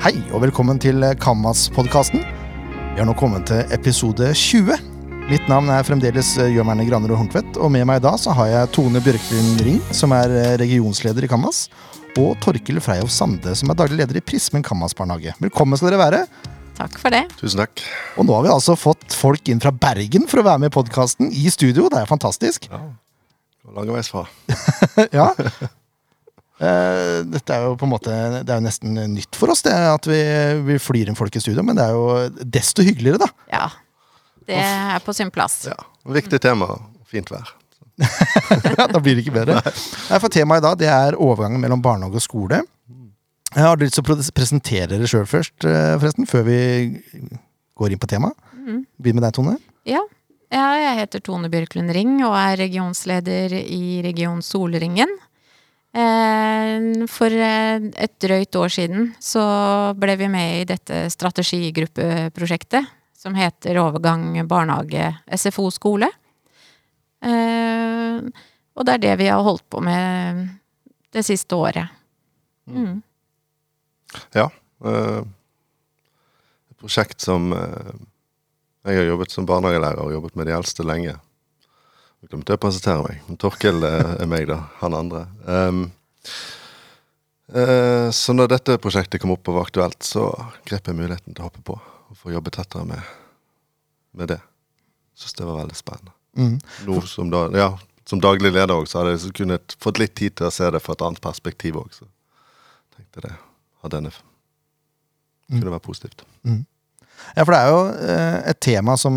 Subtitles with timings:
[0.00, 2.22] Hei og velkommen til Kammas-podkasten.
[2.24, 4.78] Vi har nå kommet til episode 20.
[5.28, 8.48] Mitt navn er fremdeles Jørn Erne Graner og Horntvedt, og med meg da så har
[8.48, 10.32] jeg Tone Bjørklund Ring, som er
[10.62, 11.66] regionsleder i Kammas,
[12.16, 15.34] og Torkil Freyhoff Sande, som er daglig leder i Prismen Kammas barnehage.
[15.44, 16.22] Velkommen skal dere være.
[16.80, 17.26] Takk for det.
[17.36, 17.84] Tusen takk.
[18.16, 20.76] Og nå har vi altså fått folk inn fra Bergen for å være med i
[20.78, 21.90] podkasten i studio.
[21.92, 22.70] Det er fantastisk.
[22.72, 22.80] Ja,
[23.76, 24.24] Langeveisfra.
[25.20, 25.28] ja.
[26.60, 28.12] Eh, dette er jo på en måte
[28.44, 30.18] Det er jo nesten nytt for oss, det at vi,
[30.66, 31.64] vi flyr inn folk i studio.
[31.64, 33.30] Men det er jo desto hyggeligere, da.
[33.52, 33.68] Ja.
[34.50, 35.62] Det er på sin plass.
[35.70, 35.78] Ja,
[36.10, 36.68] Viktig tema.
[37.10, 37.54] Fint vær.
[38.78, 39.60] ja, Da blir det ikke bedre.
[39.62, 42.62] Nei, for Temaet i dag det er overgangen mellom barnehage og skole.
[43.50, 46.58] Jeg har lyst til å presentere dere sjøl først, eh, forresten, før vi
[47.80, 48.36] går inn på temaet.
[48.54, 48.84] Mm.
[49.00, 49.56] Begynn med deg, Tone.
[49.88, 50.02] Ja.
[50.52, 50.66] ja.
[50.78, 55.10] Jeg heter Tone Bjørklund Ring og er regionsleder i Region Solringen.
[55.90, 59.42] Eh, for eh, et drøyt år siden så
[59.98, 62.86] ble vi med i dette strategigruppeprosjektet
[63.18, 66.06] som heter Overgang barnehage SFO skole.
[67.20, 68.22] Eh,
[68.70, 70.46] og det er det vi har holdt på med
[71.10, 71.90] det siste året.
[72.70, 73.02] Mm.
[74.34, 74.46] Ja.
[76.70, 81.16] et prosjekt som Jeg har jobbet som barnehagelærer og jobbet med de eldste lenge.
[82.20, 83.22] Jeg glemte å presentere meg.
[83.28, 84.58] Men Torkel er meg, da.
[84.82, 85.24] Han andre.
[85.46, 85.82] Um,
[87.54, 90.28] uh, så når dette prosjektet kom opp og var aktuelt, så
[90.68, 91.78] grep jeg muligheten til å hoppe på
[92.10, 93.12] og få jobbe tettere med,
[94.18, 94.40] med det.
[95.16, 96.16] Syns det var veldig spennende.
[96.36, 96.56] Mm.
[96.86, 97.68] Nå som, da, ja,
[98.08, 100.82] som daglig leder òg, så hadde jeg kunnet fått litt tid til å se det
[100.82, 101.92] fra et annet perspektiv òg.
[101.94, 102.08] Så
[102.96, 103.36] tenkte det
[103.84, 104.10] hadde en
[105.50, 106.24] kunne være positivt.
[106.46, 106.64] Mm.
[107.36, 109.14] Ja, for det er jo eh, et tema som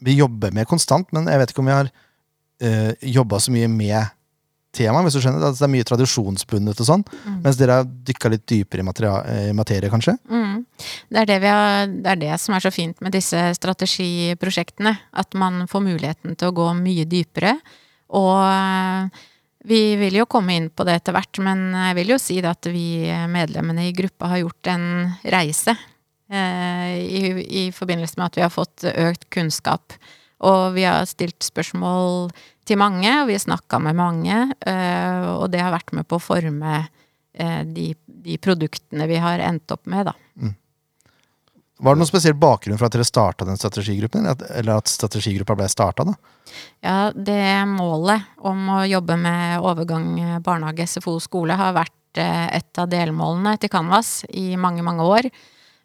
[0.00, 1.90] vi jobber med konstant, men jeg vet ikke om vi har
[2.64, 4.16] uh, jobba så mye med
[4.76, 5.42] temaet, hvis du skjønner.
[5.42, 7.04] Altså, det er mye tradisjonsbundet og sånn.
[7.24, 7.38] Mm.
[7.44, 10.14] Mens dere har dykka litt dypere i, materie, materie, kanskje?
[10.30, 10.60] Mm.
[11.10, 14.94] Det, er det, har, det, er det, som er så fint med disse strategiprosjektene.
[15.10, 17.56] At man får muligheten til å gå mye dypere.
[18.16, 19.26] Og eh,
[19.70, 22.70] vi vil jo komme inn på det etter hvert, men jeg vil jo si at
[22.70, 24.86] vi medlemmene i gruppa har gjort en
[25.34, 25.74] reise.
[26.30, 27.22] Eh, i,
[27.66, 29.98] I forbindelse med at vi har fått økt kunnskap
[30.46, 32.30] og vi har stilt spørsmål
[32.68, 34.38] til mange, og vi har snakka med mange.
[34.60, 39.42] Eh, og det har vært med på å forme eh, de, de produktene vi har
[39.44, 40.16] endt opp med, da.
[40.40, 40.56] Mm.
[41.80, 44.26] Var det noen spesiell bakgrunn for at dere starta den strategigruppen?
[44.28, 46.16] Eller at strategigruppa ble starta, da?
[46.84, 47.40] Ja, det
[47.70, 50.12] målet om å jobbe med overgang
[50.44, 55.30] barnehage, SFO, skole har vært eh, et av delmålene til Canvas i mange, mange år.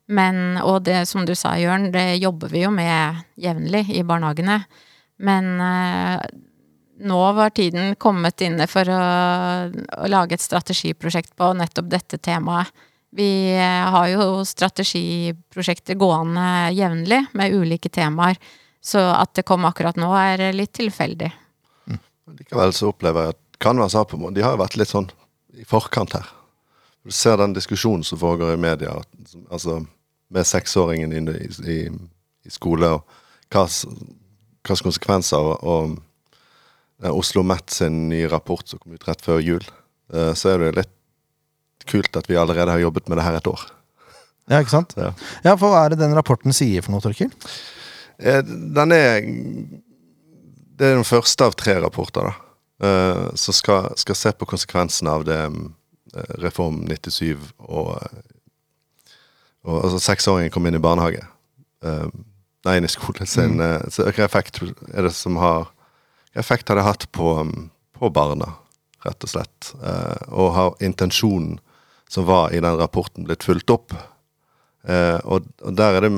[0.06, 4.60] Men, og det som du sa, Jørn, det jobber vi jo med jevnlig i barnehagene.
[5.26, 6.26] Men eh,
[7.06, 9.00] nå var tiden kommet inne for å,
[9.72, 12.70] å, lage et strategiprosjekt på nettopp dette temaet.
[13.16, 18.38] Vi eh, har jo strategiprosjekter gående jevnlig med ulike temaer.
[18.86, 21.32] Så at det kom akkurat nå, er litt tilfeldig.
[21.90, 22.02] Mm.
[22.38, 25.10] Likevel så opplever jeg at Canvas på De har jo vært litt sånn
[25.58, 26.28] i forkant her.
[27.06, 28.94] Du ser den diskusjonen som foregår i media.
[29.50, 29.80] Altså
[30.34, 31.22] med seksåringen i,
[31.72, 31.78] i,
[32.46, 33.04] i, skole, og
[34.66, 35.38] slags konsekvenser.
[35.38, 36.00] Og,
[37.04, 39.64] og Oslo Met sin nye rapport som kom ut rett før jul,
[40.14, 40.94] uh, så er det litt
[41.90, 43.68] kult at vi allerede har jobbet med det her et år.
[44.50, 44.96] Ja, ikke sant?
[45.02, 45.12] Ja,
[45.46, 47.34] ja for Hva er det den rapporten sier for noe, Torkil?
[48.22, 49.22] Uh, den er
[50.76, 52.42] Det er den første av tre rapporter, da.
[52.76, 55.70] Uh, som skal, skal, se på konsekvensene av det um,
[56.44, 57.94] Reform 97 og
[59.66, 61.24] og altså, Seksåringen kom inn i barnehage.
[61.86, 62.08] Uh,
[62.68, 63.58] nei, inn i skolen sin.
[63.58, 63.90] mm.
[63.94, 64.62] så hva effekt
[64.94, 65.72] er det som har
[66.36, 67.30] effekt har det hatt på,
[67.96, 68.52] på barna,
[69.06, 69.72] rett og slett?
[69.82, 71.58] Uh, og har intensjonen
[72.12, 73.96] som var i den rapporten, blitt fulgt opp?
[74.86, 76.12] Uh, og, og, der er det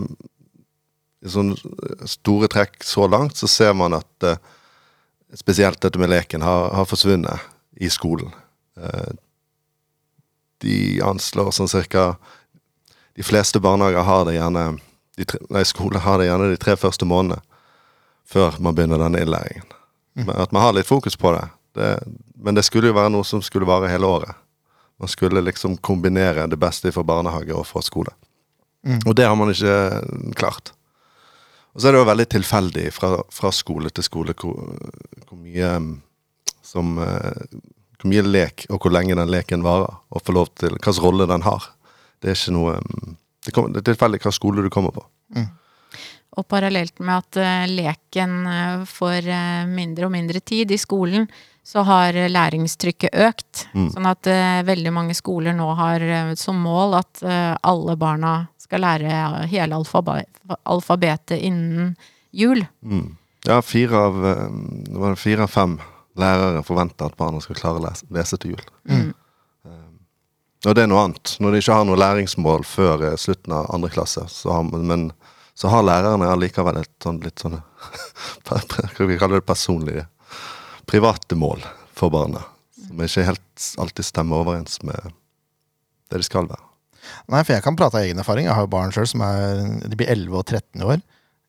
[1.24, 4.26] i sånne store trekk så langt, så ser man at
[5.36, 7.42] spesielt dette med leken har, har forsvunnet
[7.82, 8.30] i skolen.
[10.62, 12.04] de anslår sånn cirka
[13.18, 14.66] de fleste barnehager har det gjerne
[15.18, 17.42] de tre, nei, skole har det gjerne de tre første månedene
[18.28, 19.66] før man begynner denne innlæringen.
[20.20, 20.30] Mm.
[20.30, 21.46] At man har litt fokus på det.
[21.80, 21.92] det.
[22.36, 24.36] Men det skulle jo være noe som skulle vare hele året.
[25.00, 28.14] Man skulle liksom kombinere det beste fra barnehage og fra skole.
[28.86, 29.00] Mm.
[29.06, 29.78] Og det har man ikke
[30.38, 30.74] klart.
[31.74, 34.76] Og så er det jo veldig tilfeldig fra, fra skole til skole hvor,
[35.30, 35.72] hvor mye
[36.66, 37.58] som eh,
[37.98, 41.42] Hvor mye lek, og hvor lenge den leken varer, og lov til hvilken rolle den
[41.42, 41.64] har.
[42.22, 43.16] Det er ikke noe mm,
[43.46, 45.04] Det, kommer, det er tilfeldig hvilken skole du kommer på.
[45.36, 45.48] Mm.
[46.38, 51.26] Og parallelt med at uh, leken uh, får uh, mindre og mindre tid i skolen,
[51.68, 53.66] så har læringstrykket økt.
[53.76, 53.90] Mm.
[53.92, 54.28] Sånn at
[54.64, 56.06] veldig mange skoler nå har
[56.40, 59.18] som mål at alle barna skal lære
[59.52, 60.22] hele alfaba
[60.64, 61.90] alfabetet innen
[62.32, 62.64] jul.
[62.80, 63.18] Mm.
[63.50, 64.22] Ja, fire av,
[64.88, 65.76] det var fire av fem
[66.16, 68.64] lærere forventer at barna skal klare å lese, lese til jul.
[68.88, 69.12] Mm.
[70.66, 71.36] Og det er noe annet.
[71.44, 75.12] Når de ikke har noe læringsmål før eh, slutten av andre klasse, så har, men
[75.58, 77.60] så har lærerne allikevel et sånn litt sånn
[79.10, 80.08] vi kalle det personlige?
[80.90, 81.66] Private mål
[81.98, 82.44] for barna.
[82.88, 85.12] Som ikke helt alltid stemmer overens med
[86.08, 86.64] det de skal være.
[87.32, 88.48] Nei, for jeg kan prate av egen erfaring.
[88.48, 91.02] Jeg har jo barn sjøl som er De blir 11 og 13 år.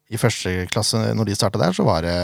[0.09, 2.17] I første klasse, når de starta der, så var det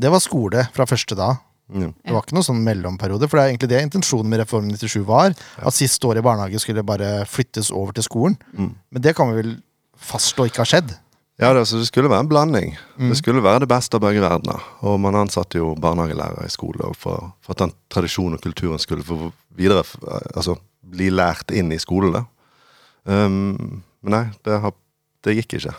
[0.00, 1.34] Det var skole fra første da.
[1.66, 1.90] Mm.
[1.98, 5.00] Det var ikke noen sånn mellomperiode, for det er egentlig det intensjonen med Reform 97
[5.08, 5.34] var.
[5.58, 8.38] At siste år i barnehage skulle bare flyttes over til skolen.
[8.54, 8.70] Mm.
[8.94, 9.56] Men det kan vi vel
[9.96, 10.94] fastslå ikke har skjedd.
[11.36, 12.70] Ja, det, altså, det skulle være en blanding.
[12.96, 14.62] Det skulle være det beste av begge verdener.
[14.88, 19.04] Og man ansatte jo barnehagelærere i skole for, for at den tradisjonen og kulturen skulle
[19.04, 19.84] få videre,
[20.32, 22.24] altså bli lært inn i skolen.
[23.04, 24.72] Um, men nei, det, har,
[25.26, 25.74] det gikk ikke.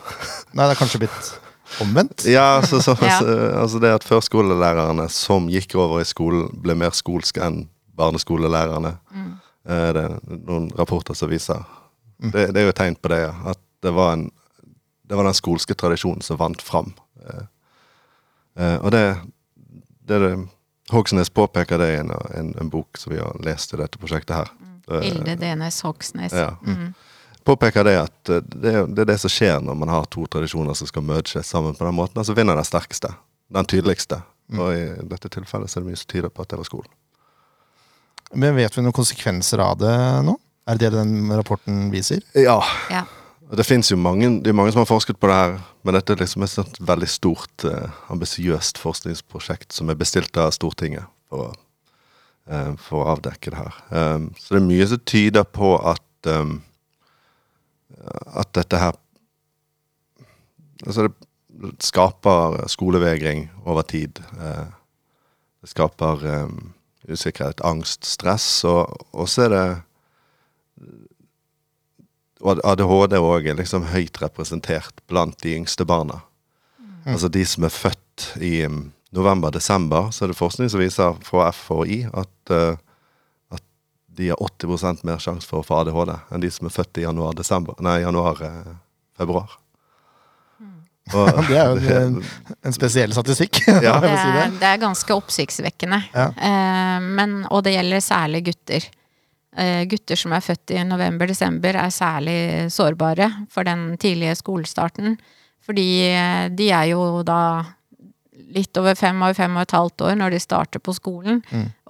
[0.53, 1.33] Nei, det er kanskje blitt
[1.81, 2.25] omvendt.
[2.25, 3.19] Ja, så, så, Ja.
[3.19, 7.65] så, altså det at førskolelærerne som gikk over i skolen, ble mer skolske enn
[7.97, 8.95] barneskolelærerne.
[9.67, 10.17] Eh, det er
[10.47, 11.63] noen rapporter som viser.
[12.17, 14.29] Det, det er jo et tegn på det, ja, at det var, en,
[15.05, 16.93] det var den skolske tradisjonen som vant fram.
[17.21, 17.43] Eh,
[18.57, 19.03] eh, og det,
[20.07, 20.31] det, det
[20.89, 24.37] Hogsnes påpeker det i en, en, en bok som vi har lest i dette prosjektet
[24.37, 24.51] her.
[24.55, 25.01] Mm.
[25.03, 26.31] Hilde Denes Hogsnes.
[26.33, 26.53] ja.
[26.63, 26.93] Mm.
[27.47, 30.77] Påpeker det at eh, det det er det som skjer når man har to tradisjoner
[30.77, 32.19] som skal merge sammen på den måten.
[32.19, 33.13] Altså vinner den sterkeste.
[33.53, 34.21] Den tydeligste.
[34.55, 36.91] Og i dette tilfellet så er det mye som tyder på at det var skolen.
[38.35, 39.95] Men vet vi noen konsekvenser av det
[40.27, 40.35] nå?
[40.67, 42.19] Er det det den rapporten viser?
[42.35, 42.59] Ja.
[42.91, 43.05] Ja.
[43.47, 45.53] Det fins jo mange, det er mange som har forsket på det her,
[45.87, 51.07] men dette er liksom et veldig stort, eh, ambisiøst forskningsprosjekt som er bestilt av Stortinget
[51.31, 51.55] for,
[52.51, 53.77] eh, for å avdekke det her.
[53.89, 56.57] Um, så det er mye som tyder på at um,
[58.37, 59.03] at dette her
[60.85, 61.07] Altså,
[61.49, 64.19] det skaper skolevegring over tid.
[64.37, 64.67] Eh,
[65.65, 66.75] det skaper um,
[67.09, 69.65] usikkerhet, angst, stress, og, og så er det
[72.45, 76.19] og ADHD òg er liksom høyt representert blant de yngste barna.
[77.07, 78.67] Altså de som er født i
[79.15, 82.75] november-desember, så er det forskning som viser fra FHI at, uh,
[84.17, 87.05] de har 80% mer sjanse for å få ADHD enn de som er født i
[87.05, 89.57] januar-desember Nei, januar-februar.
[91.07, 92.17] Det er jo en,
[92.67, 93.61] en spesiell statistikk.
[93.87, 93.97] Ja.
[94.03, 94.11] Det.
[94.11, 96.01] er, det er ganske oppsiktsvekkende.
[96.15, 96.27] Ja.
[96.33, 98.89] Eh, men, og det gjelder særlig gutter.
[99.57, 102.39] Eh, gutter som er født i november-desember, er særlig
[102.73, 105.15] sårbare for den tidlige skolestarten.
[105.67, 107.39] Fordi eh, de er jo da
[108.53, 111.41] litt over fem år, fem og et halvt år når de starter på skolen.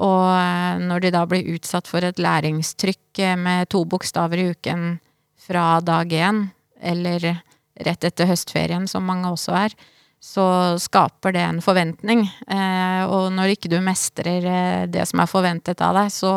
[0.03, 4.49] Og eh, når de da blir utsatt for et læringstrykk eh, med to bokstaver i
[4.55, 4.97] uken
[5.47, 6.47] fra dag én,
[6.81, 7.29] eller
[7.85, 9.77] rett etter høstferien, som mange også er,
[10.23, 10.47] så
[10.81, 12.25] skaper det en forventning.
[12.49, 16.33] Eh, og når ikke du mestrer det som er forventet av deg, så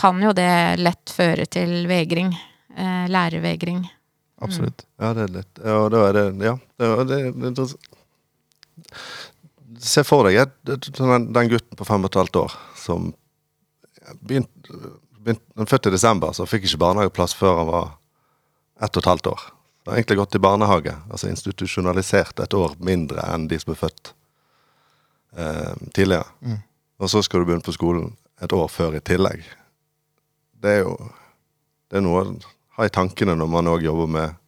[0.00, 2.32] kan jo det lett føre til vegring.
[2.76, 3.82] Eh, lærervegring.
[4.40, 4.86] Absolutt.
[5.00, 5.60] Ja, det er lett.
[5.60, 6.58] Ja, da er det Ja.
[6.78, 7.66] Det, det, det, det,
[9.80, 13.12] Se for deg den, den gutten på fem og et halvt år som
[14.20, 14.74] begynte
[15.20, 17.88] begynt, Han er født i desember, så fikk ikke barnehageplass før han var
[18.80, 19.42] ett og et halvt år.
[19.84, 23.80] Han har egentlig gått i barnehage, altså institusjonalisert et år mindre enn de som er
[23.80, 24.12] født
[25.36, 26.56] eh, tidligere.
[27.00, 29.44] Og så skal du begynne på skolen et år før i tillegg.
[30.60, 30.96] Det er jo
[31.90, 32.34] det er noe å
[32.78, 34.39] ha i tankene når man òg jobber med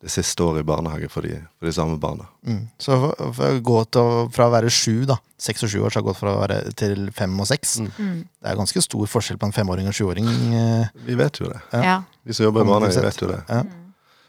[0.00, 2.28] det siste året i barnehage for de, for de samme barna.
[2.46, 2.60] Mm.
[2.78, 5.90] Så for, for å gå til, fra å være sju, da, seks og sju år,
[5.90, 7.72] så har jeg gått fra å være til fem og seks.
[7.98, 8.20] Mm.
[8.38, 10.28] Det er ganske stor forskjell på en femåring og en sjuåring.
[10.54, 11.58] eh, Vi vet jo det.
[11.74, 11.82] Ja.
[11.88, 11.96] Ja.
[12.22, 13.40] Vi som jobber i barnehage, vet jo det.
[13.50, 13.62] Ja.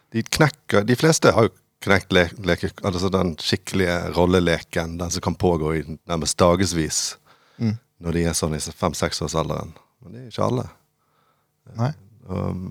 [0.10, 1.54] De knekker De fleste har jo
[1.86, 7.16] knekt le, leke, altså den skikkelige rolleleken, den som kan pågå i nærmest dagevis
[7.60, 7.76] Mm.
[8.02, 9.74] når de er sånn i fem-seksårsalderen.
[10.02, 10.64] Men det er ikke alle.
[11.76, 11.90] Nei.
[12.30, 12.70] Um,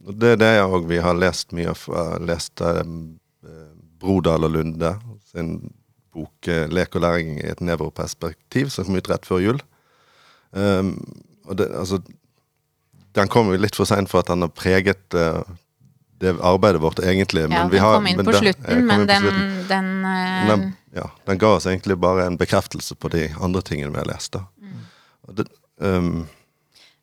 [0.00, 1.82] det er det òg vi har lest mye av.
[1.92, 3.68] eh, Lest um, eh,
[4.00, 4.94] Brodal og Lunde
[5.30, 5.72] sin
[6.14, 9.60] bok eh, 'Lek og læring i et nevroperspektiv', som kom ut rett før jul.
[10.52, 10.96] Um,
[11.46, 12.00] og det, altså,
[13.14, 15.42] den kom jo litt for seint for at den har preget uh,
[16.20, 17.46] det arbeidet vårt egentlig.
[17.50, 19.68] ja, vi den har- kom inn på slutten, eh, men den, slutten.
[19.68, 23.92] den eh, den, ja, den ga oss egentlig bare en bekreftelse på de andre tingene
[23.92, 24.34] vi har lest.
[24.34, 24.74] Mm.
[25.28, 25.46] Og det,
[25.78, 26.26] um,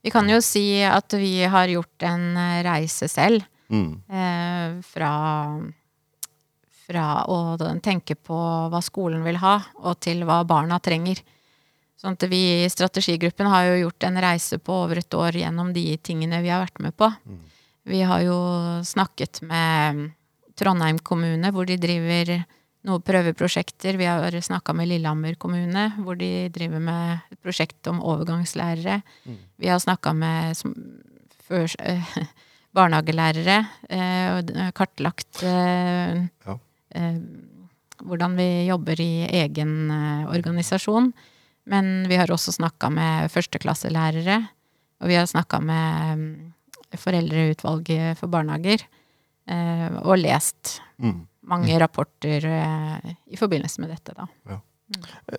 [0.05, 3.43] Vi kan jo si at vi har gjort en eh, reise selv.
[3.69, 5.11] mm, eh, fra,
[6.87, 8.37] fra å tenke på
[8.71, 11.19] hva skolen vil ha, og til hva barna trenger.
[11.97, 15.73] Sånn at vi i strategigruppen har jo gjort en reise på over et år gjennom
[15.73, 17.09] de tingene vi har vært med på.
[17.89, 18.37] Vi har jo
[18.85, 20.11] snakket med
[20.55, 22.43] Trondheim kommune, hvor de driver
[22.87, 23.97] noen prøveprosjekter.
[23.99, 29.01] Vi har snakka med Lillehammer kommune, hvor de driver med et prosjekt om overgangslærere.
[29.59, 30.73] Vi har snakka med som,
[31.47, 32.17] før, eh,
[32.77, 33.57] barnehagelærere
[33.89, 36.57] eh, og kartlagt eh, Ja.
[36.95, 37.19] eh,
[38.05, 39.89] hvordan vi jobber i egen
[40.29, 41.11] organisasjon.
[41.67, 44.37] Men vi har også snakka med førsteklasselærere,
[45.01, 46.53] og vi har snakka med mm,
[46.97, 48.85] Foreldreutvalget for barnehager,
[49.49, 51.27] eh, og lest Mm.
[51.47, 54.59] Mange rapporter eh, i forbindelse med dette, da.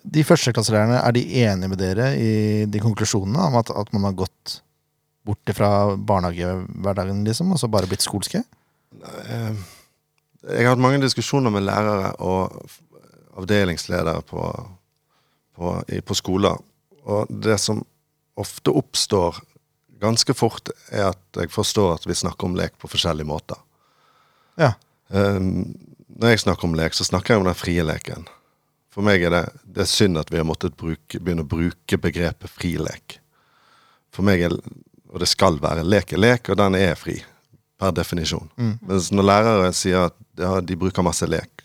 [0.05, 4.17] De førsteklasselærerne, er de enige med dere i de konklusjonene om at, at man har
[4.19, 4.59] gått
[5.25, 8.43] bort fra barnehagehverdagen, liksom, og så bare blitt skolske?
[9.01, 9.57] Eh,
[10.49, 12.61] Jeg har hatt mange diskusjoner med lærere og
[13.41, 14.45] avdelingsledere på,
[15.57, 15.73] på,
[16.05, 16.61] på skoler.
[17.09, 17.81] Og det som
[18.39, 19.41] ofte oppstår
[19.99, 23.59] ganske fort, er at jeg forstår at vi snakker om lek på forskjellige måter.
[24.61, 24.73] Ja.
[25.11, 25.41] Eh,
[26.19, 28.25] Når jeg snakker om lek, så snakker jeg om den frie leken.
[28.91, 31.99] For meg er det, det er synd at vi har måttet bruke, begynne å bruke
[32.01, 33.19] begrepet fri lek.
[34.11, 34.55] For meg er,
[35.13, 37.19] og det skal være, lek er lek, og den er fri.
[37.79, 38.49] Per definisjon.
[38.83, 41.63] Mens når lærere sier at ja, de bruker masse lek,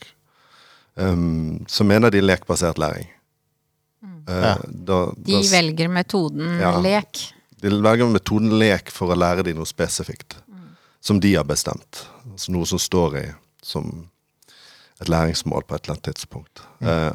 [0.94, 3.08] um, så mener de lekbasert læring.
[4.28, 4.54] Eh, Ja.
[4.64, 6.78] da, De da, velger metoden Ja.
[6.80, 7.32] lek.
[7.60, 10.36] de velger metoden lek for å lære de noe spesifikt.
[11.00, 12.06] Som de har bestemt.
[12.30, 13.26] Altså noe som står i
[13.62, 14.08] som
[15.02, 16.62] et læringsmål på et eller annet tidspunkt.
[16.80, 17.12] Eh,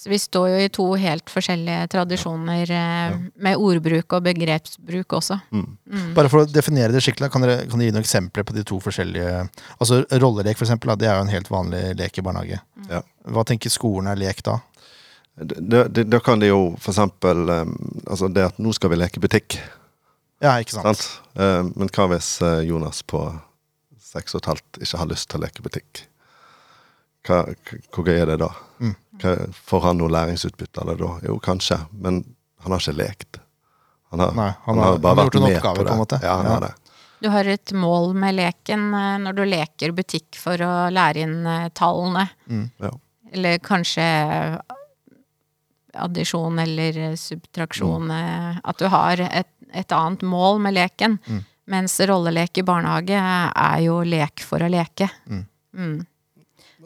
[0.00, 3.10] Så vi står jo i to helt forskjellige tradisjoner ja.
[3.36, 5.36] med ordbruk og begrepsbruk også.
[5.52, 6.14] mm.
[6.16, 8.64] Bare for å definere det skikkelig, kan dere, kan dere gi noen eksempler på de
[8.64, 9.34] to forskjellige
[9.78, 12.62] Altså rollelek, for eksempel, det er jo en helt vanlig lek i barnehage.
[12.88, 13.02] Ja.
[13.28, 14.58] Hva tenker skolen er lek da?
[15.40, 17.70] Da, kan det jo for eksempel um,
[18.04, 19.56] Altså det at nå skal vi leke butikk.
[20.40, 20.96] Ja, ikke sant?
[20.96, 21.36] Sant?
[21.36, 23.20] Eh, men hva hvis eh, Jonas på
[24.00, 26.06] seks og et halvt ikke har lyst til å leke butikk?
[27.26, 27.42] Hva,
[27.92, 28.48] hvor gøy er det da?
[28.80, 28.94] Mm.
[29.20, 31.10] Hva, får han noe læringsutbytte av det da?
[31.28, 32.22] Jo, kanskje, men
[32.64, 33.40] han har ikke lekt.
[34.10, 36.18] Han har, Nei, han har- han har vært med oppgave, på en måte.
[36.22, 36.52] Ja, han Ja.
[36.56, 36.74] har det.
[37.20, 41.44] Du har et mål med leken eh, når du leker butikk for å lære inn
[41.44, 42.30] tallene.
[42.48, 42.70] tallene.
[42.80, 42.90] Ja.
[43.32, 44.58] Eller kanskje
[45.94, 48.08] addisjon eller eh, subtraksjon.
[48.10, 48.60] Mm.
[48.64, 51.18] At du har et, et annet mål med leken.
[51.70, 55.08] Mens rollelek i barnehage er jo lek for å leke.
[55.76, 56.06] Mm.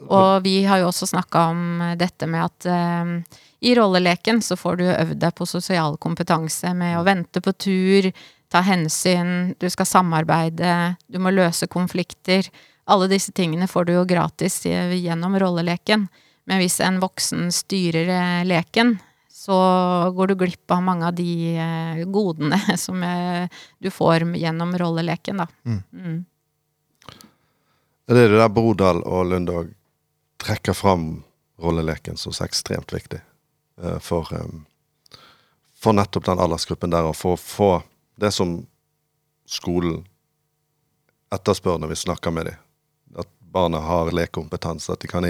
[0.05, 4.77] Og vi har jo også snakka om dette med at eh, i rolleleken så får
[4.77, 8.11] du øvd deg på sosial kompetanse med å vente på tur,
[8.51, 12.45] ta hensyn, du skal samarbeide, du må løse konflikter.
[12.85, 16.05] Alle disse tingene får du jo gratis gjennom rolleleken.
[16.45, 18.99] Men hvis en voksen styrer eh, leken,
[19.33, 19.57] så
[20.15, 23.49] går du glipp av mange av de eh, godene som eh,
[23.81, 25.47] du får gjennom rolleleken, da.
[25.65, 26.21] Mm.
[28.05, 29.73] Er det der Brodal og Lundåg
[30.45, 31.23] trekker fram
[31.61, 33.19] rolleleken som så ekstremt viktig
[33.81, 34.65] uh, for, um,
[35.73, 37.69] for nettopp den aldersgruppen der, og for å få
[38.21, 38.59] det som
[39.49, 40.03] skolen
[41.33, 42.59] etterspør når vi snakker med dem.
[43.23, 45.25] At barna har lekkompetanse, at de kan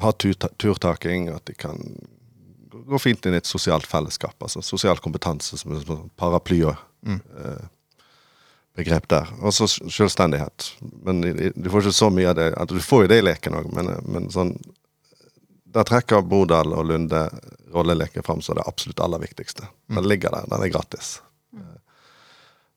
[0.00, 1.80] ha turta turtaking, at de kan
[2.72, 4.36] gå fint inn i et sosialt fellesskap.
[4.42, 6.64] Altså sosial kompetanse som sånn paraply
[7.02, 7.20] Mm.
[7.36, 7.64] eh,
[8.76, 9.28] begrep der.
[9.40, 10.72] Og så selvstendighet.
[11.04, 12.52] Men du får ikke så mye av det.
[12.60, 14.56] At du får jo det i leken òg, men, men sånn
[15.72, 17.22] Der trekker Brodal og Lunde
[17.72, 19.64] rolleleken fram som det absolutt aller viktigste.
[19.88, 20.48] Den ligger der.
[20.50, 21.14] Den er gratis.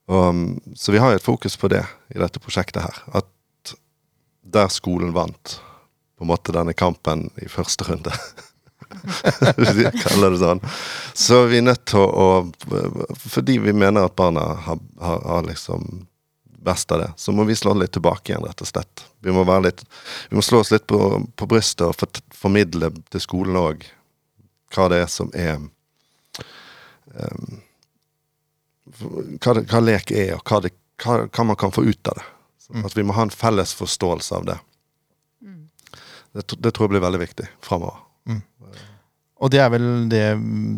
[0.07, 1.81] Og, um, så vi har jo et fokus på det
[2.13, 3.01] i dette prosjektet her.
[3.19, 3.75] At
[4.45, 5.57] der skolen vant
[6.15, 8.13] på en måte denne kampen i første runde
[9.83, 10.61] Jeg kaller det sånn.
[11.13, 12.27] Så vi er nødt til å,
[13.21, 16.05] Fordi vi mener at barna har, har, har liksom
[16.65, 19.05] best av det, så må vi slå litt tilbake igjen, rett og slett.
[19.21, 19.83] Vi må, være litt,
[20.31, 20.97] vi må slå oss litt på,
[21.37, 23.85] på brystet og for, formidle til skolen òg
[24.73, 25.67] hva det er som er um,
[28.89, 30.73] hva, det, hva lek er, og hva, det,
[31.03, 32.25] hva, hva man kan få ut av det.
[32.73, 32.85] Mm.
[32.89, 34.57] At vi må ha en felles forståelse av det.
[36.35, 38.01] Det, det tror jeg blir veldig viktig framover.
[39.43, 40.23] Og det er vel det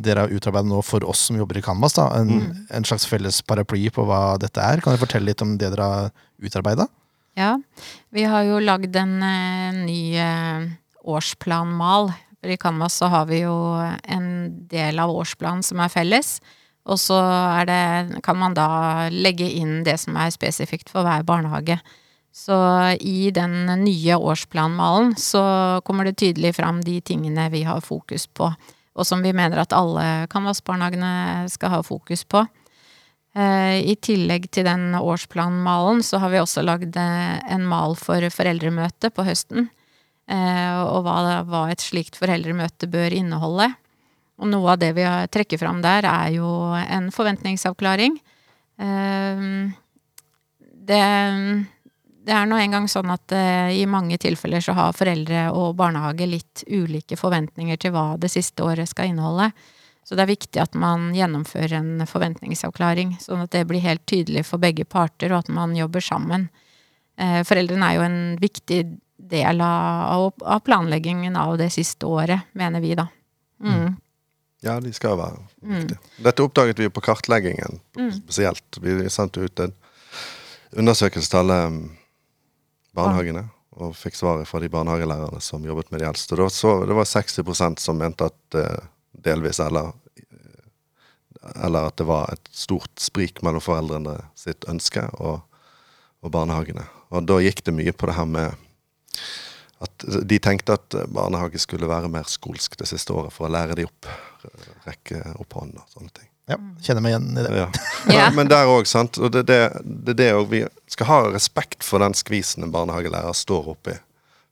[0.04, 1.94] dere har utarbeidet nå for oss som jobber i Canvas?
[1.96, 4.82] da, En, en slags felles paraply på hva dette er.
[4.82, 6.10] Kan dere fortelle litt om det dere har
[6.42, 6.88] utarbeida?
[7.38, 7.54] Ja,
[8.10, 10.66] vi har jo lagd en uh, ny uh,
[11.06, 12.10] årsplanmal.
[12.42, 13.56] For i Canvas så har vi jo
[14.10, 14.28] en
[14.72, 16.40] del av årsplanen som er felles.
[16.88, 21.26] Og så er det, kan man da legge inn det som er spesifikt for hver
[21.28, 21.78] barnehage.
[22.38, 22.58] Så
[23.02, 25.42] i den nye årsplanmalen så
[25.86, 28.52] kommer det tydelig fram de tingene vi har fokus på.
[28.98, 32.42] og som vi mener at alle Canvas-barnehagene skal ha fokus på.
[33.38, 38.26] Eh, I tillegg til den årsplanmalen så har vi også lagd eh, en mal for
[38.34, 39.70] foreldremøte på høsten.
[40.26, 43.70] Eh, og hva, et slikt foreldremøte bør inneholde.
[44.42, 48.18] Og noe av det vi trekker fram der, er jo en forventningsavklaring.
[50.88, 51.06] Det,
[52.28, 53.32] det er nå engang sånn at
[53.72, 58.66] i mange tilfeller så har foreldre og barnehage litt ulike forventninger til hva det siste
[58.68, 59.48] året skal inneholde.
[60.08, 64.46] Så det er viktig at man gjennomfører en forventningsavklaring, sånn at det blir helt tydelig
[64.48, 66.46] for begge parter, og at man jobber sammen.
[67.20, 68.78] Eh, foreldrene er jo en viktig
[69.18, 73.10] del av, av planleggingen av det siste året, mener vi, da.
[73.60, 73.98] Mm.
[74.64, 76.00] Ja, de skal være viktige.
[76.00, 76.24] Mm.
[76.30, 78.12] Dette oppdaget vi på kartleggingen mm.
[78.22, 78.80] spesielt.
[78.80, 79.76] Vi sendte ut en
[80.72, 81.84] undersøkelse til alle mm,
[82.98, 83.46] barnehagene.
[83.78, 86.36] Og fikk svaret fra de barnehagelærerne som jobbet med de eldste.
[86.36, 88.86] Det var, det var 60% som mente at eh,
[89.28, 89.92] delvis, eller,
[91.56, 95.44] eller at det var et stort sprik mellom foreldrene sitt ønske og,
[96.26, 96.88] og barnehagene.
[97.14, 98.66] Og da gikk det mye på det her med
[99.86, 103.78] at de tenkte at barnehage skulle være mer skolsk det siste året for å lære
[103.78, 104.10] de opp.
[104.88, 106.32] Rekke opp hånden og sånne ting.
[106.48, 107.52] Ja, kjenner meg igjen i det.
[107.60, 107.68] Ja.
[108.08, 109.18] Men, men der òg, sant.
[109.20, 110.62] Og det, det, det, det også, vi
[110.94, 113.98] skal ha respekt for den skvisen en barnehagelærer står oppi.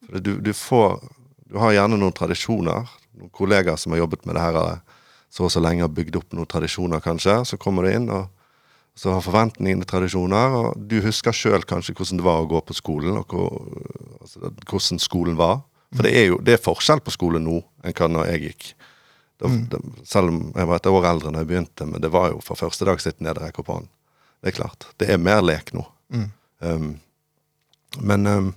[0.09, 0.99] For du, du, får
[1.47, 4.81] Du har gjerne noen tradisjoner noen kollegaer som har jobbet med det her
[5.35, 7.41] så og så lenge, har bygd opp noen tradisjoner, kanskje.
[7.43, 8.29] Så kommer du inn, og
[8.95, 12.75] så har forventningene tradisjoner, og du husker sjøl kanskje hvordan det var å gå på
[12.77, 13.57] skolen, og hvor,
[14.21, 15.59] altså, hvordan skolen var.
[15.95, 18.69] For det er jo det er forskjell på skole nå enn hva når jeg gikk.
[19.41, 19.61] Da, mm.
[19.71, 22.41] da, selv om jeg var et år eldre da jeg begynte, men det var jo
[22.43, 23.91] fra første dag sitt nede rekke opp hånden.
[24.41, 24.87] Det er klart.
[25.01, 25.83] Det er mer lek nå.
[26.13, 26.27] Mm.
[26.59, 26.91] Um,
[27.99, 28.53] men um,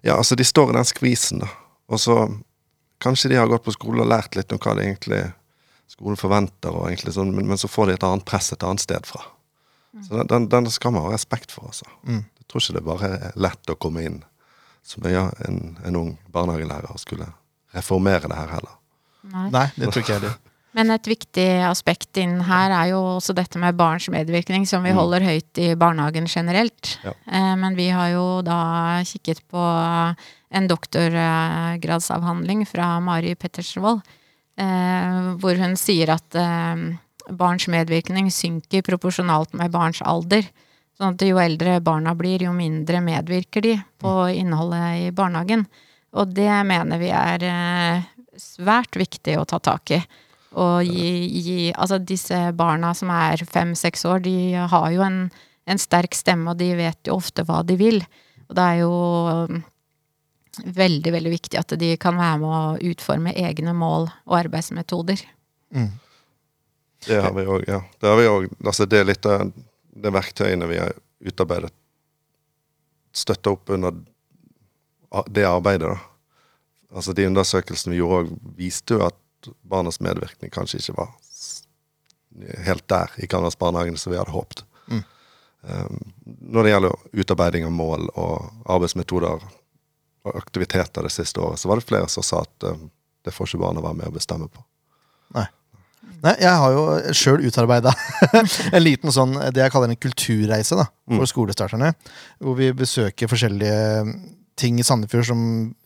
[0.00, 1.50] ja, altså, de står i den skvisen, da.
[1.88, 2.20] Og så
[2.98, 5.20] Kanskje de har gått på skole og lært litt om hva det egentlig
[5.86, 8.82] skolen forventer, og egentlig sånn, men, men, så får de et annet press et annet
[8.82, 9.22] sted fra.
[9.94, 10.02] Mm.
[10.02, 11.86] Så den, den, skal man ha respekt for, altså.
[12.02, 12.24] Mm.
[12.40, 14.18] Jeg tror ikke det bare er lett å komme inn
[14.82, 17.30] som ja, en, en, ung barnehagelærer skulle
[17.74, 18.77] reformere det her heller.
[19.32, 20.38] Nei, Nei det tror ikke jeg heller.
[20.76, 24.92] Men et viktig aspekt inn her er jo også dette med barns medvirkning, som vi
[24.92, 24.98] mm.
[25.00, 26.92] holder høyt i barnehagen generelt.
[27.02, 27.14] Ja.
[27.26, 28.58] Eh, men vi har jo da
[29.08, 29.64] kikket på
[30.48, 34.04] en doktorgradsavhandling fra Mari Pettersvold,
[34.60, 36.86] eh, hvor hun sier at eh,
[37.28, 40.46] barns medvirkning synker proporsjonalt med barns alder.
[40.98, 44.36] Sånn at jo eldre barna blir, jo mindre medvirker de på mm.
[44.44, 45.66] innholdet i barnehagen.
[46.14, 47.44] Og det mener vi er
[48.38, 50.00] svært viktig å ta tak i.
[50.58, 51.10] Og gi,
[51.44, 54.36] gi Altså, disse barna som er fem-seks år, de
[54.72, 55.26] har jo en,
[55.68, 58.00] en, sterk stemme, og de vet jo ofte hva de vil.
[58.48, 58.92] Og det er jo
[59.44, 59.62] um,
[60.64, 65.24] veldig, veldig viktig at de kan være med å utforme egne mål og arbeidsmetoder.
[65.76, 65.90] Mm.
[67.06, 67.82] Det har vi òg, ja.
[68.00, 68.48] Det har vi òg.
[68.64, 69.50] Altså, det er litt av
[69.98, 70.96] de verktøyene vi har
[71.28, 71.70] utarbeidet,
[73.14, 73.94] støtter opp under
[75.34, 76.17] det arbeidet, da.
[76.94, 81.12] Altså, de undersøkelsene vi gjorde viste jo at barnas medvirkning kanskje ikke var
[82.66, 84.64] helt der i Canvas-barnehagene som vi hadde håpet.
[84.88, 85.02] Mm.
[85.60, 86.00] Um,
[86.54, 89.44] når det gjelder utarbeiding av mål og arbeidsmetoder
[90.28, 92.88] og aktiviteter det siste året, så var det flere som sa at um,
[93.26, 94.64] det får ikke barna være med å bestemme på.
[95.36, 95.48] Nei.
[96.22, 97.92] Nei, jeg har jo sjøl utarbeida
[98.76, 101.30] en liten sånn, det jeg kaller en kulturreise da, for mm.
[101.30, 101.92] skolestarterne.
[102.42, 103.78] Hvor vi besøker forskjellige
[104.58, 105.40] ting i Sandefjord som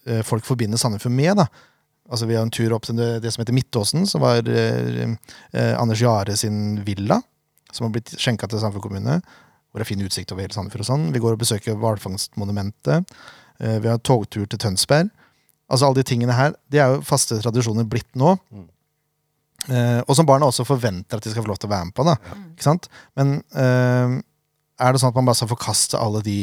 [0.09, 1.37] eh, folk forbinder Sandefjord med.
[1.43, 1.47] da.
[2.11, 5.05] Altså Vi har en tur opp til det, det som heter Midtåsen, som var eh,
[5.53, 7.21] eh, Anders Jare sin villa.
[7.73, 9.21] Som har blitt skjenka til Sandefjord kommune.
[9.71, 10.85] Hvor det er fin utsikt over hele Sandefjord.
[10.85, 11.09] og sånn.
[11.15, 13.17] Vi går og besøker hvalfangstmonumentet.
[13.63, 15.13] Eh, vi har togtur til Tønsberg.
[15.73, 18.35] Altså Alle de tingene her de er jo faste tradisjoner blitt nå.
[18.53, 18.69] Mm.
[19.71, 21.97] Eh, og som barna også forventer at de skal få lov til å være med
[21.97, 22.05] på.
[22.09, 22.45] da, mm.
[22.57, 22.89] ikke sant?
[23.19, 24.19] Men eh,
[24.83, 26.39] er det sånn at man bare skal forkaste alle de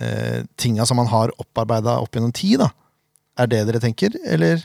[0.00, 2.60] eh, tinga som man har opparbeida opp gjennom tid?
[2.64, 2.70] da?
[3.36, 4.64] Er det dere tenker, eller?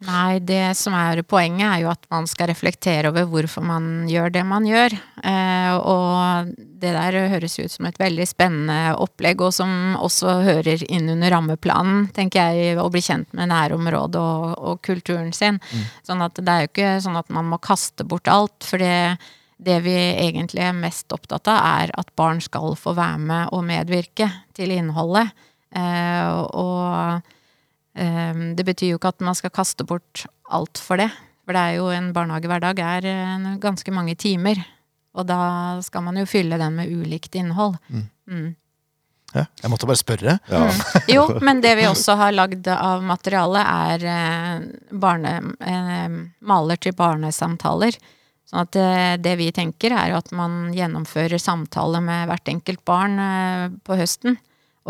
[0.00, 4.32] Nei, det som er poenget er jo at man skal reflektere over hvorfor man gjør
[4.32, 4.94] det man gjør.
[4.96, 10.86] Eh, og det der høres ut som et veldig spennende opplegg, og som også hører
[10.88, 15.60] inn under rammeplanen, tenker jeg, å bli kjent med nærområdet og, og kulturen sin.
[15.60, 15.84] Mm.
[16.08, 19.20] Sånn at det er jo ikke sånn at man må kaste bort alt, for det,
[19.60, 23.66] det vi egentlig er mest opptatt av, er at barn skal få være med og
[23.68, 25.34] medvirke til innholdet.
[25.76, 27.20] Eh, og
[27.94, 31.10] Ehm, det betyr jo ikke at man skal kaste bort alt for det.
[31.44, 34.60] For det er jo en barnehagehverdag er eh, ganske mange timer.
[35.18, 37.76] Og da skal man jo fylle den med ulikt innhold.
[37.88, 38.06] Mm.
[38.30, 38.48] Mm.
[39.34, 40.38] Ja, jeg måtte bare spørre.
[40.50, 40.62] Ja.
[40.66, 40.78] Mm.
[41.10, 46.96] Jo, men det vi også har lagd av materiale, er eh, barne, eh, maler til
[46.98, 47.98] barnesamtaler.
[48.50, 53.18] Sånn at det, det vi tenker, er at man gjennomfører samtaler med hvert enkelt barn
[53.22, 54.40] eh, på høsten.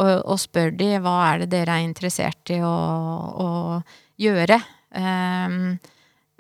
[0.01, 3.49] Og, og spør de hva er det dere er interessert i å, å
[4.23, 4.57] gjøre.
[4.97, 5.75] Ehm,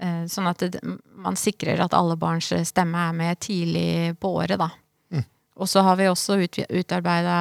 [0.00, 0.80] eh, sånn at det,
[1.20, 4.70] man sikrer at alle barns stemme er med tidlig på året, da.
[5.12, 5.26] Mm.
[5.60, 7.38] Og så har vi også ut, utarbeida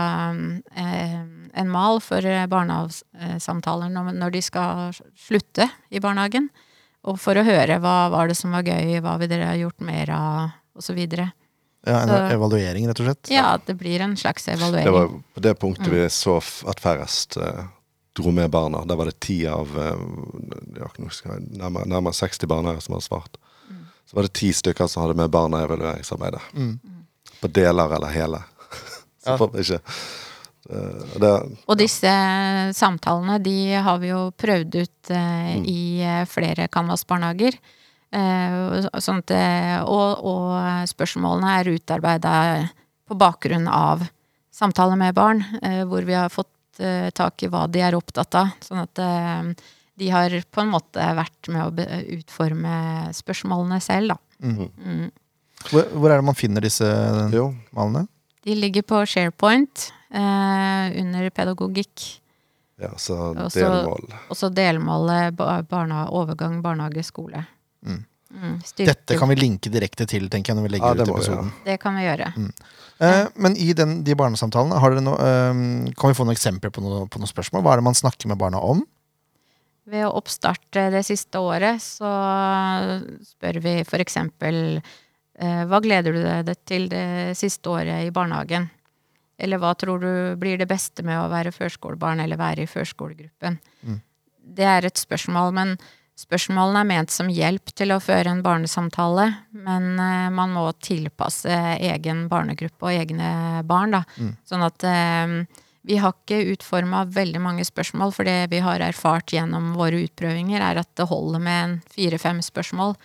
[0.76, 1.20] eh,
[1.56, 6.52] en mal for barnehagesamtaler når de skal slutte i barnehagen.
[7.07, 9.79] Og for å høre hva var det som var gøy, hva vil dere ha gjort
[9.88, 10.97] mer av, osv.
[10.99, 13.29] Ja, en Så- evaluering, rett og slett.
[13.31, 14.83] Ja, det blir en slags evaluering.
[14.85, 17.67] Det var på det punktet vi så at færrest uh,
[18.15, 18.83] dro med barna.
[18.85, 19.95] Der var det ti av uh,
[20.75, 23.38] jeg- nærmere, nærmere 60 barnehager som hadde svart.
[24.09, 26.41] Så var det ti stykker som hadde med barna i evalueringsarbeidet.
[26.53, 26.79] Mm.
[27.41, 28.43] På deler eller hele.
[29.23, 29.38] så Ja.
[29.38, 29.81] får vi ikke
[30.67, 31.32] det,
[31.67, 32.12] Og disse
[32.76, 37.56] samtalene, de har vi jo prøvd ut eh, i eh, flere Canvas-barnehager.
[38.12, 42.34] Eh, sånn eh, og, og spørsmålene er utarbeida
[43.10, 44.04] på bakgrunn av
[44.54, 48.36] samtaler med barn, eh, hvor vi har fått eh, tak i hva de er opptatt
[48.38, 48.52] av.
[48.65, 49.54] Sånn at eh,
[50.00, 54.19] de har på en måte vært med å be- utforme spørsmålene selv, da.
[54.45, 54.69] Mhm.
[54.86, 55.10] Mm.
[55.69, 56.88] Hvor, hvor er det man finner disse
[57.76, 58.06] malene?
[58.48, 62.19] De ligger på SharePoint eh, under pedagogikk.
[62.82, 64.06] ja, så delmål.
[64.30, 67.45] Og så delmålet ba- barna, overgang barnehage-skole.
[67.86, 68.06] Mm.
[68.30, 71.15] Mm, Dette kan vi linke direkte til, tenker jeg, når vi legger Ja, det ut
[71.15, 71.48] episoden.
[71.50, 71.63] Ja.
[71.72, 72.28] Det kan vi gjøre.
[73.02, 76.69] Eh, men i den, de barnesamtalene, har dere noe, eh, kan vi få noen eksempler
[76.69, 77.63] på, noe, på noen spørsmål?
[77.65, 78.84] Hva er det man snakker med barna om?
[79.89, 82.06] Ved å oppstarte det siste året, så
[83.26, 88.69] spør vi for eksempel eh, Hva gleder du deg til det siste året i barnehagen?
[89.39, 93.56] Eller hva tror du blir det beste med å være førskolebarn eller være i førskolegruppen?
[93.88, 94.02] Mm.
[94.60, 95.73] Det er et spørsmål, men
[96.19, 99.30] spørsmålene er ment som hjelp til å føre en barnesamtale.
[99.56, 104.04] Men uh, man må tilpasse egen barnegruppe og egne barn, da.
[104.19, 104.34] Mm.
[104.49, 105.38] Sånn at uh,
[105.88, 110.60] vi har ikke utforma veldig mange spørsmål, for det vi har erfart gjennom våre utprøvinger,
[110.62, 112.97] er at det holder med en fire-fem spørsmål.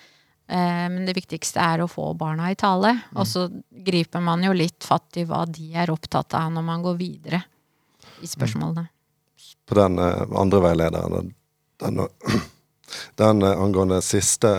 [0.47, 2.91] Eh, Men det viktigste er å få barna i tale.
[3.15, 6.83] Og så griper man jo litt fatt i hva de er opptatt av når man
[6.85, 7.43] går videre
[8.21, 8.87] i spørsmålene.
[9.65, 11.33] På den eh, andre veilederen,
[11.81, 12.07] den, den,
[13.21, 14.51] den eh, angående siste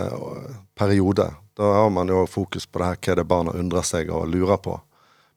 [0.74, 4.26] periode, da har man jo fokus på det her hva det barna undrer seg og
[4.28, 4.74] lurer på,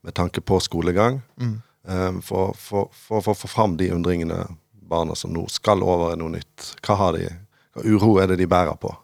[0.04, 1.22] med tanke på skolegang.
[1.40, 1.62] Mm.
[1.88, 4.48] Eh, For for- for å få fram de undringene
[4.90, 6.74] barna som nå skal over i noe nytt.
[6.82, 7.30] Hva har de,
[7.76, 8.96] hva uro er det de bærer på?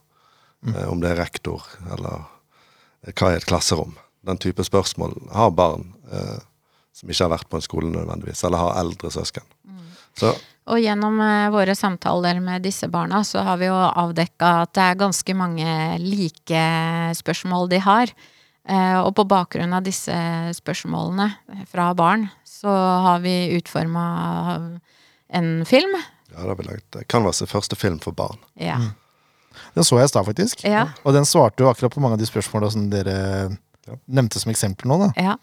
[0.67, 1.61] Eh, Om det er rektor,
[1.93, 2.23] eller
[3.05, 3.95] eh, hva er et klasserom?
[4.25, 6.39] Den type spørsmål har barn eh,
[6.95, 9.43] som ikke har vært på en skole nødvendigvis, eller har eldre søsken.
[10.17, 10.31] Så
[10.71, 14.81] Og gjennom eh, våre samtaler med disse barna, så har vi jo avdekka at det
[14.87, 16.63] er ganske mange like
[17.19, 18.09] spørsmål de har.
[18.67, 20.15] Eh, Og på bakgrunn av disse
[20.57, 21.27] spørsmålene
[21.69, 22.71] fra barn, så
[23.05, 24.07] har vi utforma
[25.29, 25.93] en film.
[26.31, 28.39] ja, det har vi laget Canvas er første film for barn.
[28.57, 28.79] Ja.
[29.75, 30.63] Den så jeg i stad, faktisk.
[30.67, 30.87] Ja.
[31.03, 33.17] Og den svarte jo akkurat på mange av de spørsmålene som dere
[34.05, 35.01] nevnte som eksempler nå.
[35.03, 35.11] da.
[35.21, 35.35] Ja.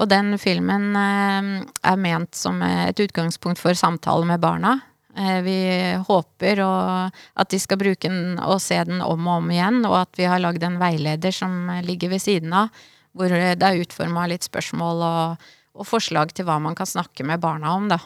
[0.00, 1.50] Og den filmen eh,
[1.90, 4.78] er ment som et utgangspunkt for samtale med barna.
[5.16, 5.58] Eh, vi
[6.06, 6.72] håper å,
[7.10, 10.28] at de skal bruke den og se den om og om igjen, og at vi
[10.30, 12.70] har lagd en veileder som ligger ved siden av,
[13.16, 17.42] hvor det er utforma litt spørsmål og, og forslag til hva man kan snakke med
[17.42, 17.90] barna om.
[17.90, 17.98] Da.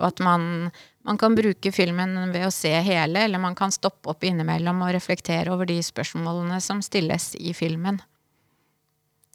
[0.00, 0.70] Og at man,
[1.02, 4.92] man kan bruke filmen ved å se hele, eller man kan stoppe opp innimellom og
[4.94, 8.00] reflektere over de spørsmålene som stilles i filmen.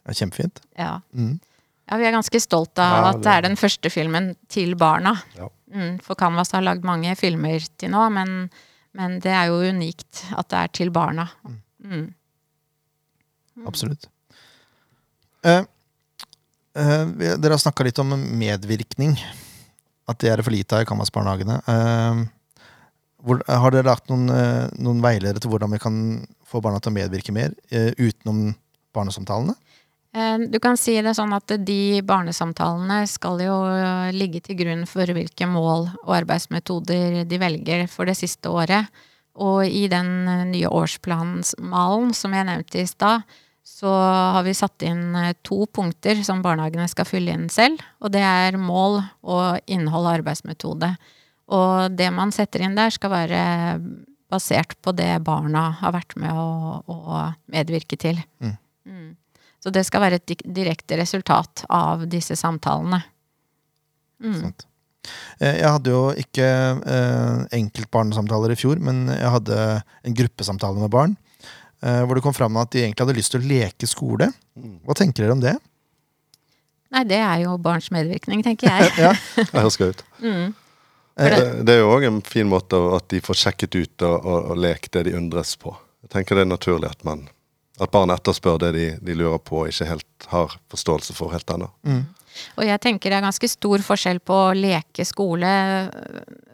[0.03, 0.61] Det er kjempefint.
[0.77, 0.99] Ja.
[1.17, 1.39] Mm.
[1.85, 5.15] Ja, vi er ganske stolt av Ja, at det er den første filmen til barna.
[5.37, 5.49] Ja.
[5.73, 8.49] Mm, for Canvas har lagd mange filmer til nå, men,
[8.97, 11.27] men det er jo unikt at det er til barna.
[11.85, 12.07] Mm.
[13.65, 14.07] Absolutt.
[15.45, 15.65] Eh,
[16.77, 17.03] eh,
[17.37, 19.17] dere har snakka litt om medvirkning.
[20.07, 21.59] At det er for lite av i Canvas-barnehagene.
[21.71, 22.25] Eh,
[23.49, 26.97] har dere lagt noen, eh, noen veiledere til hvordan vi kan få barna til å
[26.99, 28.55] medvirke mer, eh, utenom
[28.93, 29.55] barnesamtalene?
[30.13, 34.85] Eh, Du kan si det sånn at de barnesamtalene skal jo eh, ligge til grunn
[34.87, 38.87] for hvilke mål og arbeidsmetoder de velger for det siste året.
[39.35, 43.23] Og i den nye årsplanmalen som jeg nevnte i stad,
[43.65, 47.81] så har vi satt inn eh, to punkter som barnehagene skal fylle inn selv.
[47.99, 50.91] Og det er mål og innhold og arbeidsmetode.
[51.55, 53.41] Og det man setter inn der, skal være
[54.31, 58.21] basert på det barna har vært med å, å medvirke til.
[58.41, 58.55] Mm.
[59.61, 63.01] Så det skal være et direkte resultat av disse samtalene.
[64.21, 64.39] Mm.
[64.43, 64.67] Sant.
[65.39, 66.49] Eh, Jeg hadde jo ikke
[66.85, 69.61] eh, enkeltbarnesamtaler i fjor, men jeg hadde
[70.05, 71.17] en gruppesamtale med barn.
[71.83, 74.29] Eh, hvor det kom fram at de egentlig hadde lyst til å leke skole.
[74.55, 74.77] Mm.
[74.87, 75.55] Hva tenker dere om det?
[76.95, 78.91] Nei, det er jo barns medvirkning, tenker jeg.
[79.05, 80.03] Ja, Det høres gøy ut.
[80.23, 80.53] Mm.
[81.19, 84.17] eh, Det, det er jo òg en fin måte at de får sjekket ut og,
[84.23, 85.75] og, og lekt det de undres på.
[86.05, 87.25] Jeg tenker det er naturlig at man
[87.75, 91.49] at barn etterspør det de, de lurer på og ikke helt har forståelse for helt
[91.51, 91.67] ennå.
[91.83, 92.03] mm,
[92.55, 95.49] Og jeg tenker det er ganske stor forskjell på å leke skole,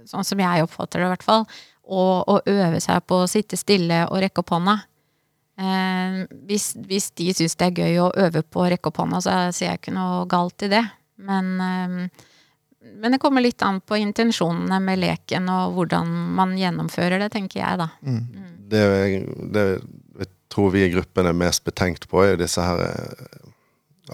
[0.10, 1.46] sånn som jeg oppfatter det i hvert fall,
[1.92, 4.80] og å øve seg på å sitte stille og rekke opp hånda.
[5.60, 9.22] Eh, hvis, hvis de syns det er gøy å øve på å rekke opp hånda,
[9.24, 10.84] så ser jeg ikke noe galt i det.
[11.22, 12.30] Men, eh,
[13.02, 17.62] men det kommer litt an på intensjonene med leken og hvordan man gjennomfører det, tenker
[17.62, 17.92] jeg da.
[18.02, 18.48] mm.
[18.72, 18.84] Det,
[19.52, 19.64] det
[20.22, 23.42] jeg tror vi i gruppen er mest betenkt på, er disse her eh,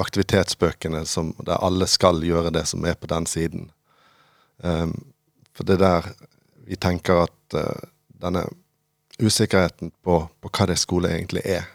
[0.02, 3.69] aktivitetsbøkene som, der alle skal gjøre det som er på den siden.
[4.58, 4.93] Um,
[5.54, 6.08] for det er der
[6.65, 7.86] vi tenker at uh,
[8.21, 8.43] denne
[9.21, 11.67] usikkerheten på, på hva det skole egentlig er,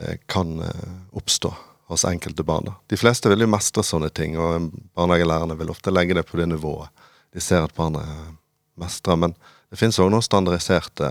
[0.00, 1.52] eh, kan eh, oppstå
[1.86, 2.72] hos enkelte barn.
[2.90, 6.48] De fleste vil jo mestre sånne ting, og barnehagelærerne vil ofte legge det på det
[6.50, 7.04] nivået
[7.36, 8.32] de ser at barna eh,
[8.80, 9.18] mestrer.
[9.20, 9.34] Men
[9.70, 11.10] det finnes òg noen standardiserte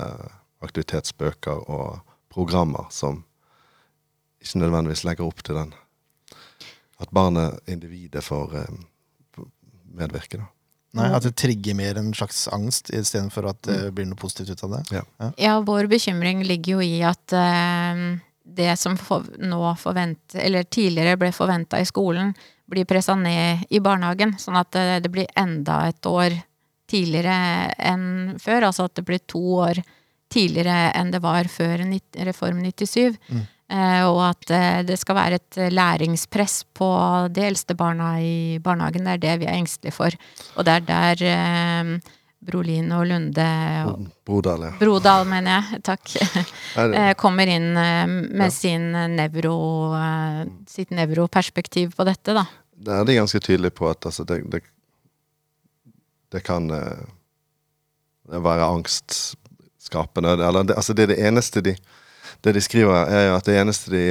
[0.66, 2.00] aktivitetsbøker og
[2.34, 3.22] programmer som
[4.42, 5.74] ikke nødvendigvis legger opp til den.
[6.98, 8.56] At barnet, individet, får
[9.96, 10.40] medvirke.
[10.42, 10.55] da.
[10.96, 14.64] Nei, At det trigger mer en slags angst istedenfor at det blir noe positivt ut
[14.68, 15.02] av det.
[15.42, 18.04] Ja, vår bekymring ligger jo i at uh,
[18.46, 22.32] det som for, nå forvent, eller tidligere ble forventa i skolen,
[22.66, 24.38] blir pressa ned i barnehagen.
[24.40, 26.38] Sånn at det, det blir enda et år
[26.90, 28.08] tidligere enn
[28.42, 28.70] før.
[28.70, 29.82] Altså at det blir to år
[30.32, 31.84] tidligere enn det var før
[32.28, 33.18] Reform 97.
[33.30, 33.44] Mm.
[33.66, 36.90] Eh, og at eh, det skal være et læringspress på
[37.34, 39.08] de eldste barna i barnehagen.
[39.08, 40.14] Det er det vi er engstelige for.
[40.56, 42.14] Og det er der eh,
[42.46, 43.48] Brolin og Lunde
[44.26, 44.72] Brodal, ja.
[44.80, 45.82] Brodal, mener jeg.
[45.90, 46.14] Takk.
[46.78, 49.58] Eh, Kommer inn eh, med sin nevro,
[49.98, 52.46] eh, sitt nevroperspektiv på dette, da.
[52.76, 54.62] det er de ganske tydelige på at altså, det, det,
[56.34, 57.06] det kan eh,
[58.30, 60.38] det være angstskapende.
[60.38, 61.76] Eller, det, altså, det er det eneste de
[62.46, 64.04] Det de skriver, er jo at det eneste de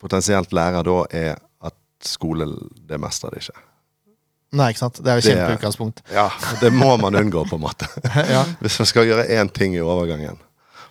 [0.00, 1.34] potensielt lærer da, er
[1.68, 1.76] at
[2.08, 2.46] skole,
[2.88, 3.66] det mestrer de ikke.
[4.56, 4.98] Nei, ikke sant?
[4.98, 6.00] Det er jo Det kjempeutgangspunkt.
[6.10, 6.26] Ja,
[6.60, 7.86] Det må man unngå, på en måte.
[8.34, 8.42] ja.
[8.64, 10.40] Hvis man skal gjøre én ting i overgangen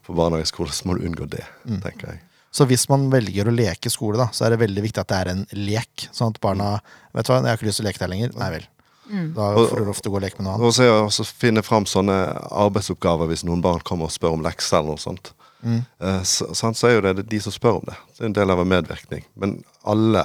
[0.06, 1.82] for barnehageskole, så må du unngå det, Mm.
[1.84, 2.22] tenker jeg.
[2.52, 5.18] Så hvis man velger å leke skole, da, så er det veldig viktig at det
[5.20, 6.08] er en lek.
[6.16, 6.80] Sånn at barna
[7.14, 8.32] Vet du hva, jeg har ikke lyst til å leke der lenger.
[8.38, 8.66] Nei vel.
[9.10, 9.28] Mm.
[9.34, 10.80] Da får du ofte gå og leke med noe annet.
[11.06, 12.16] Og så finne fram sånne
[12.54, 15.32] arbeidsoppgaver hvis noen barn kommer og spør om lekser eller noe sånt.
[15.60, 15.82] Mm.
[16.24, 17.96] Så, sant, så er jo det de som spør om det.
[18.16, 19.26] Det er en del av en medvirkning.
[19.40, 20.24] Men alle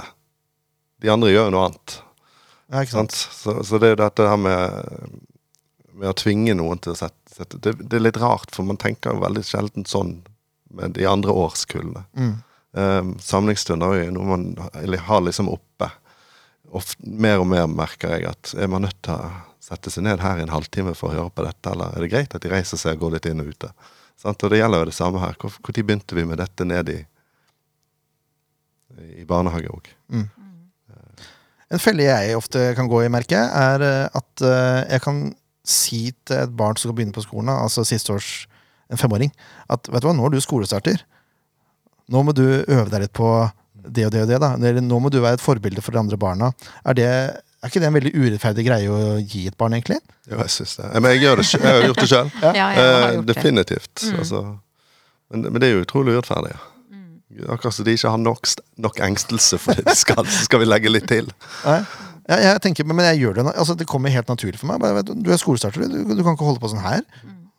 [1.02, 1.96] de andre gjør jo noe annet.
[2.72, 3.14] Ja, ikke Sant?
[3.14, 5.18] Så, så det er jo dette her med,
[5.92, 8.80] med å tvinge noen til å sette, sette det, det er litt rart, for man
[8.80, 10.16] tenker jo veldig sjelden sånn
[10.74, 12.06] med de andre årskullene.
[12.18, 12.34] Mm.
[12.74, 14.46] Um, samlingsstunder er jo noe man
[14.80, 15.90] eller har liksom oppe.
[16.74, 19.28] Oft, mer og mer merker jeg at er man nødt til å
[19.62, 22.10] sette seg ned her i en halvtime for å høre på dette, eller er det
[22.12, 23.70] greit at de reiser seg og går litt inn og ute?
[24.24, 25.34] Og det gjelder jo det samme her.
[25.40, 27.00] Hvor- Når begynte vi med dette ned i,
[29.20, 29.90] i barnehage òg?
[31.74, 35.22] En felle jeg ofte kan gå i, merke er eh, at eh, jeg kan
[35.66, 38.46] si til et barn som skal begynne på skolen, altså siste års
[38.92, 39.32] en femåring,
[39.72, 41.00] at vet du hva, nå er du skolestarter.
[42.12, 43.30] Nå må du øve deg litt på
[43.84, 44.38] det og det og det.
[44.44, 44.50] da.
[44.60, 46.52] Eller nå må du være et forbilde for de andre barna.
[46.84, 47.08] Er, det,
[47.64, 49.98] er ikke det en veldig urettferdig greie å gi et barn, egentlig?
[50.28, 50.90] Jo, jeg syns det.
[51.00, 52.30] Men jeg, gjør det, jeg har gjort det sjøl.
[52.44, 53.34] Ja, jeg Eh, gjort det.
[53.34, 54.04] definitivt.
[54.04, 54.16] Mm.
[54.22, 54.42] Altså,
[55.32, 56.54] men, men det er jo utrolig urettferdig.
[56.94, 57.04] Mm.
[57.56, 58.48] Akkurat som de ikke har nok,
[58.88, 61.30] nok engstelse for det de skal, så skal vi legge litt til.
[61.64, 64.78] Ja, jeg tenker, men jeg gjør det, altså det kommer helt naturlig for meg.
[64.80, 67.02] Bare, du, du er skolestarter, du, du kan ikke holde på sånn her.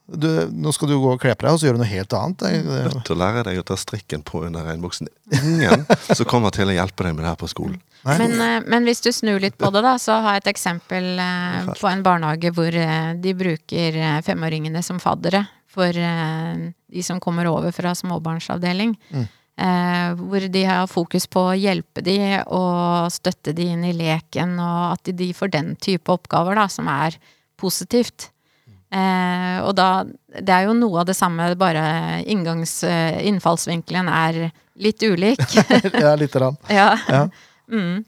[0.05, 2.13] Du, nå skal du gå og kle på deg, og så gjør du noe helt
[2.13, 2.43] annet.
[2.43, 5.09] Det, Nødt til å lære deg å ta strikken på under regnbuksen.
[5.39, 7.79] Ingen som kommer til å hjelpe deg med det her på skolen.
[8.05, 11.07] Men, eh, men hvis du snur litt på det, da, så har jeg et eksempel
[11.23, 17.49] eh, på en barnehage hvor eh, de bruker femåringene som faddere for de som kommer
[17.51, 18.93] over fra småbarnsavdeling.
[19.11, 19.25] Mm.
[19.55, 24.57] Eh, hvor de har fokus på å hjelpe de og støtte de inn i leken,
[24.59, 27.15] og at de, de får den type oppgaver da, som er
[27.59, 28.29] positivt.
[28.93, 34.51] Eh, og da Det er jo noe av det samme, bare inngangs, eh, innfallsvinkelen er
[34.75, 35.41] litt ulik.
[35.93, 36.57] ja, lite grann.
[36.69, 36.97] ja.
[37.07, 37.27] Ja.
[37.71, 38.03] Mm.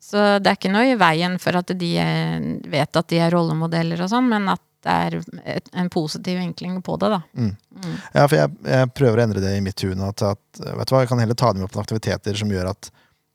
[0.00, 2.40] Så det er ikke noe i veien for at de eh,
[2.72, 6.78] vet at de er rollemodeller og sånn, men at det er et, en positiv vinkling
[6.82, 7.20] på det, da.
[7.36, 7.50] Mm.
[7.52, 7.96] Mm.
[8.14, 10.08] Ja, for jeg, jeg prøver å endre det i mitt hune.
[10.08, 12.72] At, at, vet du hva, jeg kan heller ta dem opp på aktiviteter som gjør
[12.72, 12.88] at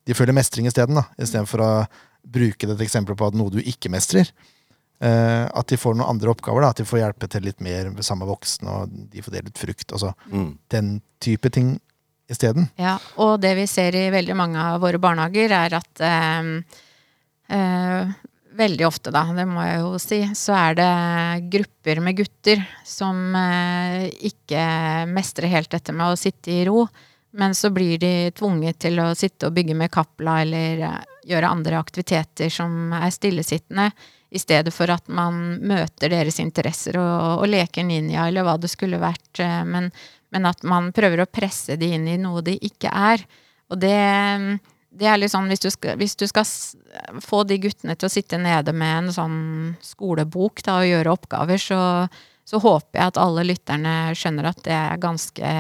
[0.06, 0.98] de føler mestring isteden.
[1.22, 1.70] Istedenfor å
[2.26, 4.32] bruke det til eksempel på at noe du ikke mestrer.
[5.04, 6.64] Eh, at de får noen andre oppgaver.
[6.64, 9.52] da, At de får hjelpe til litt mer sammen med voksne, og de får dele
[9.52, 9.92] ut frukt.
[9.92, 10.58] altså Mm.
[10.70, 11.80] Den type ting
[12.30, 12.70] isteden.
[12.78, 16.62] Ja, og det vi ser i veldig mange av våre barnehager, er at uh,
[17.52, 18.14] uh,
[18.56, 23.36] Veldig ofte, da, det må jeg jo si, så er det grupper med gutter som
[23.36, 24.62] ikke
[25.12, 26.86] mestrer helt dette med å sitte i ro.
[27.36, 30.86] Men så blir de tvunget til å sitte og bygge med kapla eller
[31.28, 33.90] gjøre andre aktiviteter som er stillesittende,
[34.36, 38.72] i stedet for at man møter deres interesser og, og leker ninja eller hva det
[38.74, 39.40] skulle vært.
[39.40, 39.90] eh, Men,
[40.36, 43.24] men at man prøver å presse de inn i noe de ikke er.
[43.72, 43.96] Og det,
[44.92, 46.46] det er litt sånn hvis du, skal, hvis du skal
[47.24, 49.38] få de guttene til å sitte nede med en sånn
[49.84, 51.80] skolebok da, og gjøre oppgaver, så,
[52.46, 55.56] så håper jeg at alle lytterne skjønner at det er ganske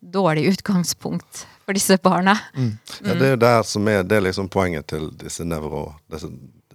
[0.00, 2.36] dårlig utgangspunkt for disse barna.
[3.02, 6.30] Ja, det er jo der som er, det er liksom poenget til disse nevro, disse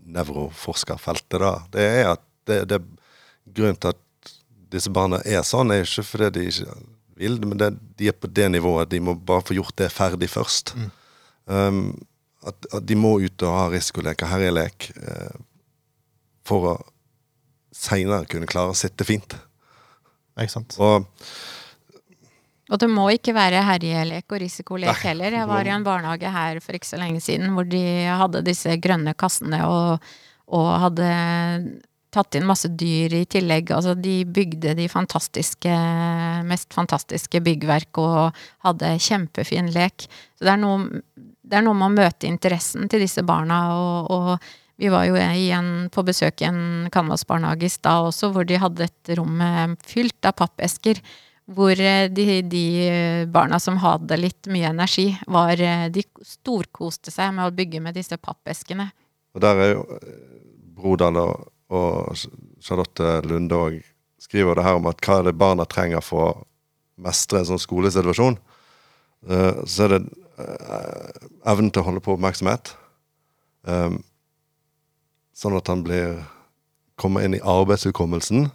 [0.08, 1.40] nevroforskerfeltet.
[1.42, 1.54] da.
[1.74, 2.82] Det er at det, det
[3.56, 4.32] grunnen til at
[4.72, 6.78] disse barna er sånn, er ikke fordi de ikke
[7.18, 8.92] vil, men det, de er på det nivået.
[8.92, 10.76] De må bare få gjort det ferdig først.
[11.46, 11.96] Um,
[12.46, 15.38] at, at de må ut og ha risikolek og herjelek eh,
[16.48, 16.76] for å
[17.76, 19.36] seinere kunne klare å sitte fint.
[20.38, 20.78] Ikke sant?
[20.80, 21.08] Og
[22.68, 25.36] Og det må ikke være herjelek og risikolek heller.
[25.40, 27.84] Jeg var i en barnehage her for ikke så lenge siden hvor de
[28.20, 30.10] hadde disse grønne kassene og,
[30.52, 31.08] og hadde
[32.14, 33.72] tatt inn masse dyr i tillegg.
[33.72, 35.80] Altså de bygde de fantastiske,
[36.48, 40.08] mest fantastiske byggverk og hadde kjempefin lek.
[40.36, 44.12] Så det er noe, det er noe med å møte interessen til disse barna og,
[44.12, 48.60] og vi var jo igjen på besøk i en Canvas-barnehage i stad også, hvor de
[48.62, 49.40] hadde et rom
[49.88, 51.02] fylt av pappesker.
[51.48, 52.64] Hvor eh, de, de
[53.32, 57.96] barna som hadde litt mye energi, var, eh, de storkoste seg med å bygge med
[57.96, 58.90] disse pappeskene.
[59.38, 60.18] Og der er jo eh,
[60.78, 62.18] Brodal og, og
[62.64, 63.80] Charlotte Lunde òg
[64.22, 66.32] skriver det her om at hva er det barna trenger for å
[67.06, 68.40] mestre en sånn skolesituasjon.
[69.30, 70.02] Eh, så er det
[70.42, 72.76] eh, evnen til å holde på oppmerksomhet.
[75.38, 76.22] Sånn at han blir
[76.98, 78.48] kommer inn i arbeidshukommelsen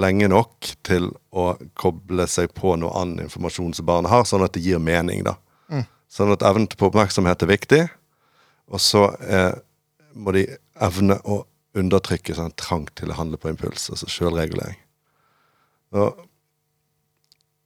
[0.00, 4.54] lenge nok til å koble seg på noe annen informasjon som barnet har, sånn at
[4.56, 5.24] det gir mening.
[5.26, 5.36] da.
[5.70, 5.84] Mm.
[6.10, 7.82] Sånn at evnen til oppmerksomhet er viktig.
[8.72, 9.52] Og så eh,
[10.14, 10.46] må de
[10.82, 11.42] evne å
[11.74, 14.78] undertrykke sånn trang til å handle på impuls, altså sjølregulering.
[15.94, 16.22] Og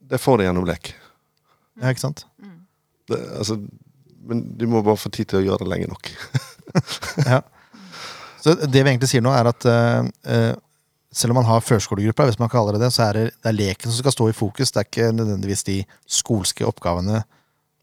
[0.09, 0.95] det får de gjennom lek.
[1.79, 2.25] Ja, ikke sant?
[3.09, 3.59] Det, altså,
[4.29, 6.13] men de må bare få tid til å gjøre det lenge nok.
[7.25, 7.41] Ja.
[8.39, 10.53] Så det vi egentlig sier nå, er at uh, eh,
[11.15, 13.57] selv om man har førskolegruppa, hvis man kaller det det, så er det, det er
[13.57, 14.73] leken som skal stå i fokus.
[14.73, 15.81] Det er ikke nødvendigvis de
[16.19, 17.23] skolske oppgavene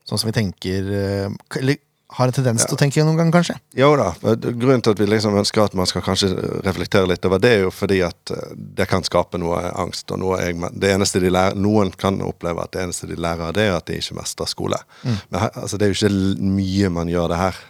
[0.05, 1.81] sånn som vi tenker eh, Eller
[2.15, 3.55] har en tendens til å tenke noen gang, kanskje.
[3.75, 4.11] Jo da.
[4.21, 6.29] Grunnen til at vi liksom ønsker at man skal kanskje
[6.63, 10.13] reflektere litt over det, er jo fordi at eh, det kan skape noe angst.
[10.13, 13.55] og noe jeg, det eneste de lærer, Noen kan oppleve at det eneste de lærer,
[13.57, 14.79] det er at de ikke mestrer skole.
[15.03, 17.63] Men her, altså, det er jo ikke mye man gjør det her.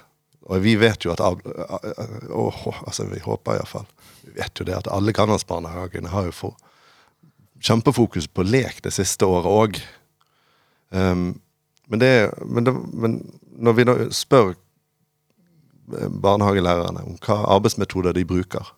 [0.45, 1.41] Og vi vet jo at av-
[2.85, 3.85] altså Vi håper iallfall.
[4.25, 6.55] Vi vet jo det at alle Granlandsbarnehagene har jo for,
[7.65, 9.79] kjempefokus på lek det siste året òg.
[10.91, 11.39] Um,
[11.87, 13.15] men, det, men, men
[13.57, 18.69] når vi da spør eh, barnehagelærerne om hva arbeidsmetoder de bruker.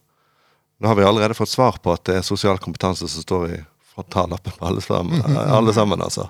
[0.79, 3.59] Nå har vi allerede fått svar på at det er sosial kompetanse som står i
[3.95, 5.23] frontallappen på alle sammen.
[5.37, 6.27] Alle sammen altså.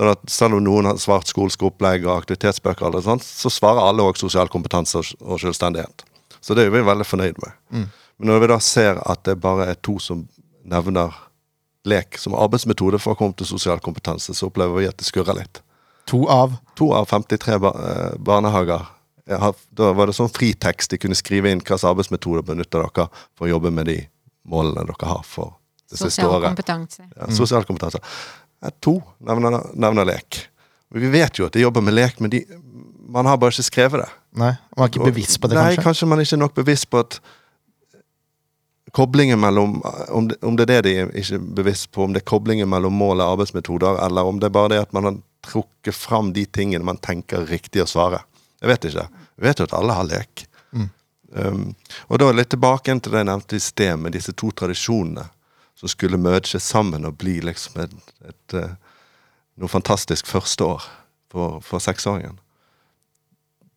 [0.00, 3.84] Sånn at Selv om noen har svart skolsk opplegg og aktivitetsbøker, og sånt, så svarer
[3.84, 6.06] alle òg sosial kompetanse og, selvstendighet.
[6.40, 7.90] Så det er vi veldig fornøyd med.
[8.16, 10.22] Men når vi da ser at det bare er to som
[10.64, 11.12] nevner
[11.84, 15.36] lek som arbeidsmetode for å komme til sosial kompetanse, så opplever vi at det skurrer
[15.36, 15.60] litt
[16.10, 18.88] To av to av 53 ba eh, barnehager
[19.28, 20.90] har, Da var det sånn fritekst.
[20.90, 23.98] De kunne skrive inn hvilke arbeidsmetoder benytter dere for å jobbe med de
[24.48, 25.60] målene dere har for
[25.90, 26.48] det siste Sosial året.
[26.50, 27.04] kompetanse.
[27.16, 28.00] Ja, sosial kompetanse.
[28.64, 30.44] Eh, To nevner, nevner lek.
[30.90, 32.42] Vi vet jo at de jobber med lek, men de,
[33.08, 34.08] man har bare ikke skrevet det.
[34.40, 35.84] Nei, man er ikke bevisst på det, Nei, kanskje.
[35.86, 37.20] kanskje man ikke er nok bevisst på at
[38.94, 39.76] koblingen mellom
[40.08, 42.68] om det, om det er det de er ikke bevisst på, om det er koblingen
[42.70, 46.32] mellom mål og arbeidsmetoder, eller om det er bare det at man har trukket fram
[46.34, 48.24] de tingene man tenker er riktig å svare.
[48.60, 49.06] Jeg vet ikke.
[49.38, 50.46] Jeg vet jo at alle har lek.
[51.30, 51.76] Um,
[52.10, 55.28] og da litt tilbake til det jeg nevnte i sted, med disse to tradisjonene
[55.80, 57.96] som skulle merge sammen og bli liksom et,
[58.28, 58.76] et, eh,
[59.60, 60.86] noe fantastisk første år
[61.32, 62.38] for, for seksåringen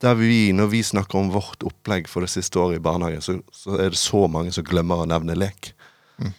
[0.03, 3.37] der vi, når vi snakker om vårt opplegg for det siste året i barnehagen, så,
[3.55, 5.71] så er det så mange som glemmer å nevne lek.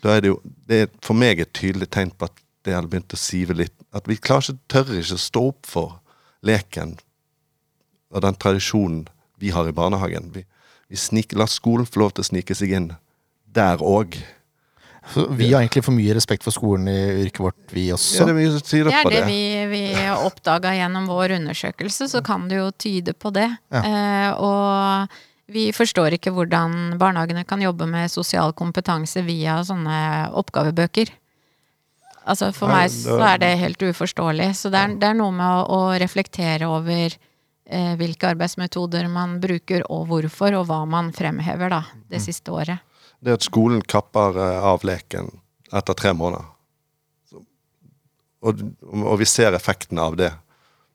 [0.04, 0.38] Da er det jo
[0.68, 3.74] det er for meg et tydelig tegn på at det hadde begynt å sive litt.
[3.96, 5.98] At vi klarer ikke, tør ikke å stå opp for
[6.44, 6.96] leken
[8.14, 9.06] og den tradisjonen
[9.42, 10.30] vi har i barnehagen.
[10.36, 10.44] Vi,
[10.88, 12.90] vi snik, la skolen få lov til å snike seg inn
[13.56, 14.20] der òg.
[15.12, 16.96] Så vi har egentlig for mye respekt for skolen i
[17.26, 18.22] yrket vårt, vi også.
[18.22, 19.26] Ja, det er mye Det er det det.
[19.28, 19.82] vi, vi
[20.14, 23.50] oppdaga gjennom vår undersøkelse, så kan det jo tyde på det.
[23.70, 23.82] Ja.
[23.84, 25.08] Eh, og
[25.52, 31.12] vi forstår ikke hvordan barnehagene kan jobbe med sosial kompetanse via sånne oppgavebøker.
[32.24, 34.54] Altså For meg så er det helt uforståelig.
[34.56, 39.36] Så det er, det er noe med å, å reflektere over eh, hvilke arbeidsmetoder man
[39.42, 42.24] bruker, og hvorfor, og hva man fremhever da, det Mm.
[42.24, 42.80] siste året.
[43.24, 45.30] Det at skolen kapper eh, av leken
[45.72, 46.50] etter tre måneder.
[48.44, 50.30] Og, og vi ser effekten av det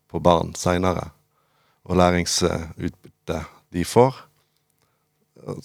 [0.10, 1.08] på barn seinere.
[1.90, 4.20] Og læringsutbyttet de får.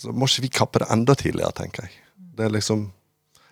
[0.00, 1.98] Så må ikke vi kappe det enda tidligere, tenker jeg.
[2.16, 2.88] Det er liksom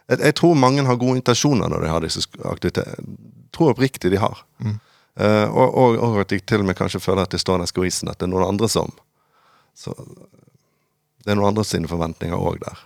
[0.09, 3.19] jeg, jeg tror mange har gode intensjoner når de har disse aktivitetene.
[3.53, 4.41] Tror oppriktig de har.
[4.65, 4.79] Mm.
[5.21, 7.69] Uh, og, og, og at de til og med kanskje føler at de står i
[7.69, 8.89] skvisen, at det er noen andre som
[9.77, 9.93] Så
[11.23, 12.83] det er noen andre sine forventninger òg der.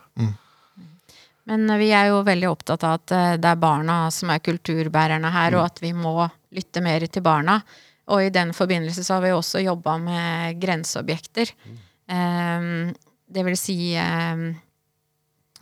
[1.47, 5.31] Men vi er jo veldig opptatt av at eh, det er barna som er kulturbærerne
[5.31, 6.19] her, og at vi må
[6.57, 7.61] lytte mer til barna.
[8.11, 11.53] Og i den forbindelse så har vi også jobba med grenseobjekter.
[12.11, 12.71] Eh,
[13.27, 14.47] det vil si eh,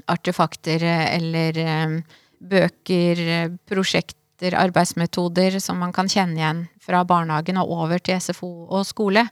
[0.07, 1.99] artefakter eh, eller eh,
[2.39, 8.51] bøker, eh, prosjekter, arbeidsmetoder som man kan kjenne igjen fra barnehagen og over til SFO
[8.69, 9.25] og skole.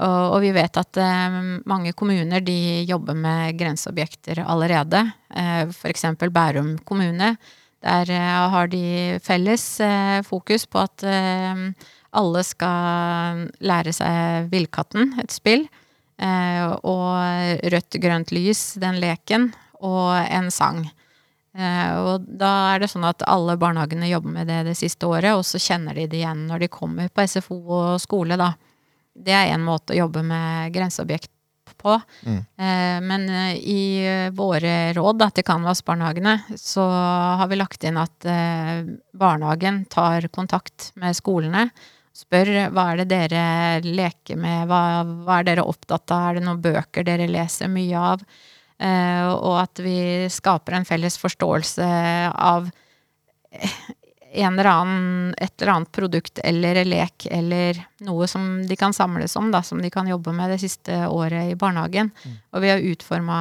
[0.00, 1.38] Og, og vi vet at eh,
[1.68, 5.06] mange kommuner de jobber med grenseobjekter allerede.
[5.34, 6.06] Eh, F.eks.
[6.30, 7.34] Bærum kommune.
[7.80, 11.64] Der eh, har de felles eh, fokus på at eh,
[12.20, 15.68] alle skal lære seg Villkatten, et spill.
[16.20, 19.52] Eh, og Rødt, grønt lys, den leken.
[19.80, 20.84] Og en sang.
[21.58, 25.34] Eh, og da er det sånn at alle barnehagene jobber med det det siste året,
[25.34, 28.52] og så kjenner de det igjen når de kommer på SFO og skole, da.
[29.10, 31.32] Det er en måte å jobbe med grenseobjekt
[31.80, 32.00] på.
[32.22, 32.38] Mm.
[32.38, 36.84] Eh, men eh, i våre råd da, til Canvas-barnehagene, så
[37.40, 38.84] har vi lagt inn at eh,
[39.16, 41.68] barnehagen tar kontakt med skolene.
[42.16, 43.42] Spør hva er det dere
[43.86, 48.06] leker med, hva, hva er dere opptatt av, er det noen bøker dere leser mye
[48.14, 48.24] av?
[48.80, 51.88] Eh, og at vi skaper en felles forståelse
[52.32, 52.70] av
[54.32, 59.34] en eller annen, et eller annet produkt eller lek eller noe som de kan samles
[59.36, 62.12] om, da, som de kan jobbe med det siste året i barnehagen.
[62.54, 63.40] Og vi har utforma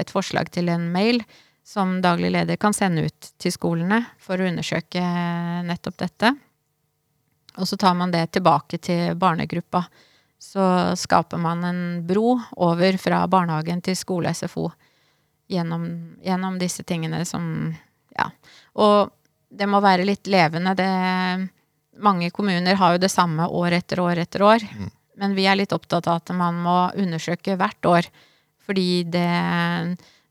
[0.00, 1.20] et forslag til en mail
[1.64, 5.02] som daglig leder kan sende ut til skolene for å undersøke
[5.68, 6.32] nettopp dette.
[7.60, 9.84] Og så tar man det tilbake til barnegruppa.
[10.42, 10.64] Så
[10.98, 14.66] skaper man en bro over fra barnehagen til skole-SFO
[15.52, 15.84] gjennom,
[16.24, 17.74] gjennom disse tingene som
[18.12, 18.26] Ja.
[18.74, 19.12] Og
[19.48, 20.74] det må være litt levende.
[20.76, 20.88] Det,
[22.02, 24.66] mange kommuner har jo det samme år etter år etter år.
[25.20, 28.08] Men vi er litt opptatt av at man må undersøke hvert år.
[28.66, 29.28] Fordi det,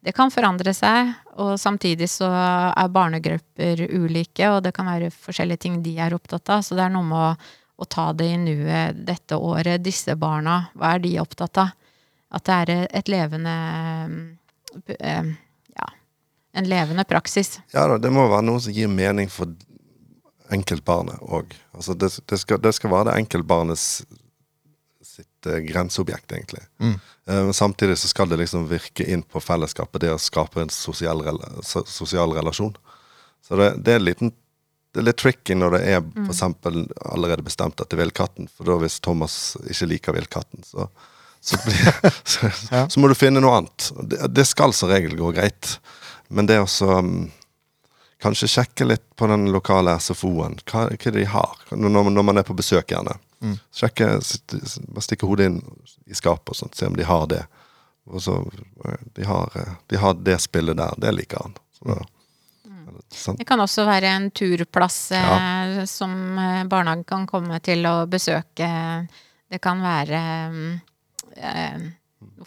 [0.01, 5.66] det kan forandre seg, og samtidig så er barnegrupper ulike, og det kan være forskjellige
[5.68, 6.66] ting de er opptatt av.
[6.66, 7.51] Så det er noe med å,
[7.82, 9.82] å ta det i nuet dette året.
[9.84, 11.74] Disse barna, hva er de opptatt av?
[12.32, 13.56] At det er et levende
[15.00, 15.32] eh,
[15.76, 15.90] Ja,
[16.54, 17.58] en levende praksis.
[17.74, 19.52] Ja da, det må være noe som gir mening for
[20.52, 21.56] enkeltbarnet òg.
[21.76, 24.04] Altså det, det, skal, det skal være det enkeltbarnets
[25.04, 26.64] sitt eh, grenseobjekt, egentlig.
[26.84, 26.96] Mm.
[27.28, 30.72] Eh, men samtidig så skal det liksom virke inn på fellesskapet, det å skape en
[30.72, 31.24] sosial,
[31.64, 32.76] sosial relasjon.
[33.48, 34.32] Så det, det er liten
[34.92, 38.50] det er litt tricky når det er for eksempel allerede bestemt at det er villkatten.
[38.52, 40.89] For da hvis Thomas ikke liker villkatten, så,
[41.39, 41.92] så, blir,
[42.34, 42.82] så, Ja.
[42.92, 43.92] så må du finne noe annet.
[44.04, 45.78] Det, det skal som regel gå greit.
[46.28, 47.30] Men det å også, um,
[48.22, 52.46] kanskje sjekke litt på den lokale SFO-en, hva, hva de har, når, når man er
[52.48, 53.16] på besøk gjerne.
[53.42, 53.56] Mm.
[53.74, 54.12] Sjekke,
[55.02, 55.62] stikke hodet inn
[56.12, 57.42] i skapet og sånt, se om de har det.
[58.12, 58.36] Og så,
[58.86, 61.56] eh, de har, eh, de har det spillet der, det liker han.
[61.80, 62.06] Så, da-
[63.18, 63.39] sant?
[63.39, 65.86] Det kan også være en turplass eh, Ja.
[65.89, 68.70] som eh, barnehagen kan komme til å besøke.
[69.51, 70.22] Det kan være
[70.53, 70.72] mm,
[71.38, 71.82] eh,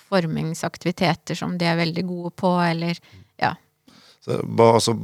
[0.08, 2.98] formingsaktiviteter som de er veldig gode på, eller
[3.40, 3.54] ja.
[4.24, 4.94] Så bare så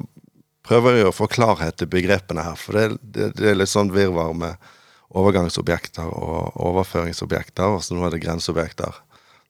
[0.66, 3.92] prøver jeg å få klarhet i begrepene her, for det, det, det er litt sånn
[3.92, 4.70] virvar med
[5.10, 9.00] overgangsobjekter og overføringsobjekter, og så nå er det grenseobjekter.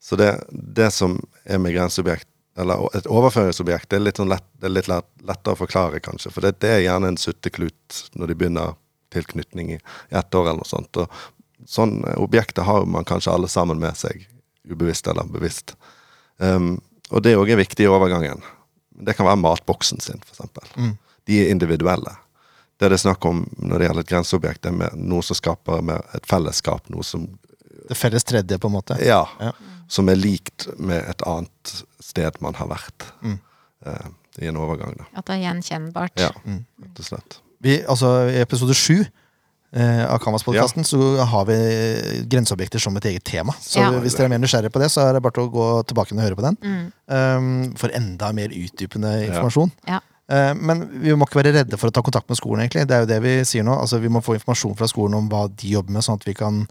[0.00, 2.26] Så det, det som er med grenseobjekt,
[2.60, 6.00] eller et overføringsobjekt, det er litt, sånn lett, det er litt lett, lettere å forklare,
[6.04, 6.32] kanskje.
[6.34, 8.78] For det, det er gjerne en sutteklut når de begynner
[9.10, 11.00] tilknytning i ett år eller noe sånt.
[11.00, 14.26] Og sånne objekter har man kanskje alle sammen med seg,
[14.70, 15.74] ubevisst eller bevisst.
[16.38, 16.78] Um,
[17.10, 18.42] og det òg er viktig i overgangen.
[19.00, 20.66] Det kan være matboksen sin, eksempel.
[20.76, 20.96] Mm.
[21.26, 22.14] De er individuelle.
[22.78, 25.90] Det er det snakk om når det gjelder et grenseobjekt, det er noe som skaper
[26.16, 26.86] et fellesskap.
[26.92, 27.26] Noe som
[27.90, 28.96] Det felles tredje, på en måte.
[29.04, 29.24] Ja.
[29.40, 29.50] Ja.
[29.90, 33.08] Som er likt med et annet sted man har vært.
[33.26, 33.38] Mm.
[33.86, 34.10] Eh,
[34.44, 35.04] I en overgang, da.
[35.18, 36.16] At det er gjenkjennbart.
[36.20, 36.62] Ja, Mm.
[36.84, 37.40] rett og slett.
[37.60, 39.02] Vi, altså, I episode sju
[39.72, 41.56] eh, av Canvas-podkasten så har vi
[42.30, 43.52] grenseobjekter som et eget tema.
[43.60, 43.90] Så Ja.
[44.00, 46.12] hvis dere er mer nysgjerrige på det, så er det bare til å gå tilbake
[46.14, 46.56] og høre på den.
[46.62, 46.92] Mm.
[47.08, 49.70] Um, for enda mer utdypende informasjon.
[49.86, 50.00] Ja.
[50.30, 52.60] Eh, men vi må ikke være redde for å ta kontakt med skolen.
[52.62, 52.86] egentlig.
[52.86, 53.74] Det er jo det vi sier nå.
[53.80, 56.34] Altså, vi må få informasjon fra skolen om hva de jobber med, sånn at vi
[56.34, 56.66] kan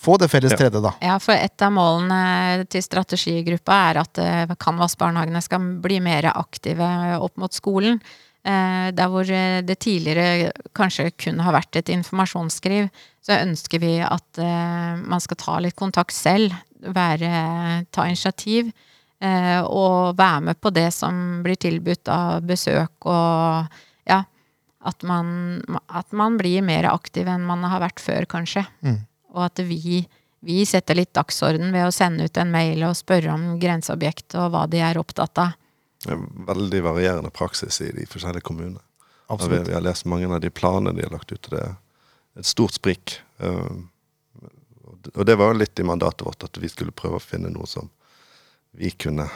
[0.00, 0.56] få det felles Ja.
[0.56, 0.80] tredje.
[0.82, 0.94] da.
[1.04, 6.88] Ja, for et av målene til strategigruppa er at eh, Canvas-barnehagene skal bli mer aktive
[7.20, 8.00] opp mot skolen.
[8.44, 12.88] Eh, Der hvor eh, det tidligere kanskje kun har vært et informasjonsskriv,
[13.20, 18.72] så ønsker vi at eh, man skal ta litt kontakt selv, være, ta initiativ.
[19.20, 23.68] eh, Og være med på det som blir tilbudt av besøk og
[24.08, 24.22] ja,
[24.82, 25.60] at man,
[25.92, 28.64] at man blir mer aktiv enn man har vært før, kanskje.
[28.82, 29.02] Mm.
[29.34, 30.02] Og at vi,
[30.46, 34.52] vi setter litt dagsorden ved å sende ut en mail og spørre om grenseobjekt og
[34.54, 35.56] hva de er opptatt av.
[36.00, 38.80] Det er veldig varierende praksis i de forskjellige kommunene.
[39.30, 39.68] Absolutt.
[39.68, 41.76] vi har lest mange av de planene de har lagt ut, og det er
[42.40, 43.20] et stort sprik.
[43.38, 43.76] Eh,
[45.14, 47.68] og det var jo litt i mandatet vårt, at vi skulle prøve å finne noe
[47.70, 47.90] som
[48.76, 49.28] vi kunne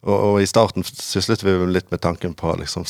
[0.00, 2.86] Og, og i starten syslet vi litt med tanken på å liksom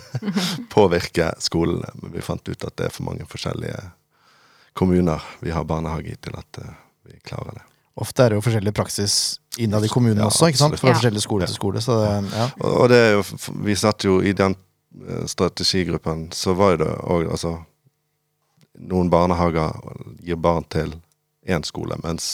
[0.76, 3.80] påvirke skolene, men vi fant ut at det er for mange forskjellige
[4.76, 6.74] kommuner vi har barnehage i, til at eh,
[7.08, 7.64] vi klarer det.
[7.96, 9.14] Ofte er det jo forskjellig praksis
[9.58, 10.76] innad i kommunene Ja, også, ikke sant?
[10.80, 10.94] fra Ja.
[10.98, 11.80] forskjellig skole til skole.
[11.80, 12.48] Så det, ja.
[12.60, 13.22] Og, det er jo,
[13.64, 14.52] vi satt jo i den
[15.08, 17.54] eh, strategigruppen, så var jo det òg altså
[18.76, 19.72] Noen barnehager
[20.20, 20.90] gir barn til
[21.48, 22.26] én skole, mens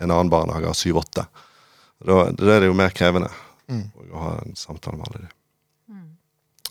[0.00, 1.28] en annen barnehage har syv-åtte.
[2.02, 3.30] Da, da er det jo mer krevende
[3.68, 3.84] Mm.
[4.14, 5.28] å ha en samtale med alle de.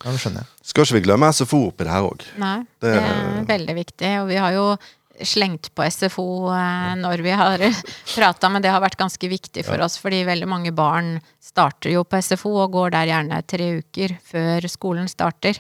[0.04, 0.48] Ja, det skjønner jeg.
[0.70, 2.24] Skal ikke vi glemme SFO oppi det her òg.
[2.38, 4.12] Nei, Det- det er veldig viktig.
[4.22, 4.68] Og vi har jo
[5.26, 7.58] slengt på SFO eh, når vi har
[8.16, 12.04] prata, men det har vært ganske viktig for oss, fordi veldig mange barn starter jo
[12.04, 15.58] på SFO og går der gjerne tre uker før skolen starter.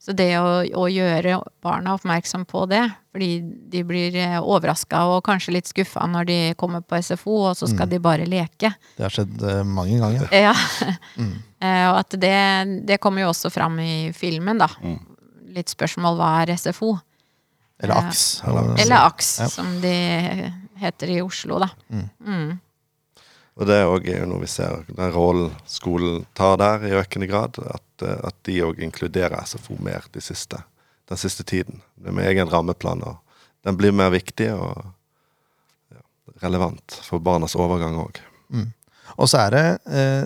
[0.00, 5.52] Så det å, å gjøre barna oppmerksom på det, fordi de blir overraska og kanskje
[5.58, 8.70] litt skuffa når de kommer på SFO, og så skal de bare leke.
[8.96, 10.24] Det har skjedd eh, mange ganger.
[10.46, 10.54] Ja.
[11.20, 11.34] Mm.
[11.92, 12.38] og at det,
[12.88, 14.70] det kommer jo også fram i filmen, da.
[15.52, 16.94] Litt spørsmål hva er SFO?
[17.80, 17.96] Eller.
[18.00, 18.24] AKS.
[18.48, 19.48] Eller AKS, Ja.
[19.52, 19.92] som de
[20.80, 21.68] heter i Oslo, da.
[21.92, 22.56] Mm.
[23.60, 27.58] Og det er jo noe vi ser, den rollen skolen tar der i økende grad.
[27.60, 30.62] At, eh, at de òg inkluderer SFO mer de siste,
[31.10, 31.82] den siste tiden.
[32.00, 33.04] Med egen rammeplan.
[33.04, 33.20] Og
[33.66, 34.80] den blir mer viktig og
[35.92, 36.00] ja,
[36.46, 38.22] relevant for barnas overgang òg.
[39.20, 40.24] Og så er det eh,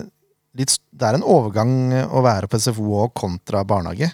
[0.55, 4.13] litt Det er en overgang eh, å være på SFO og kontra barnehage.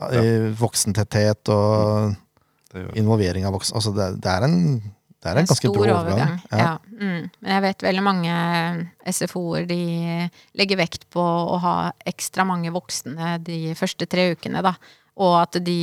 [0.00, 0.20] Ja.
[0.56, 2.14] Voksentetthet og
[2.78, 3.76] jo involvering av voksne.
[3.76, 4.58] Altså det, det er en,
[5.20, 6.36] det er en ganske stor brå overgang.
[6.48, 6.70] Ja.
[6.96, 7.26] Mm.
[7.28, 8.36] Men jeg vet veldig mange
[9.12, 9.82] SFO-er de
[10.56, 11.74] legger vekt på å ha
[12.08, 14.72] ekstra mange voksne de første tre ukene, da.
[15.20, 15.76] Og at de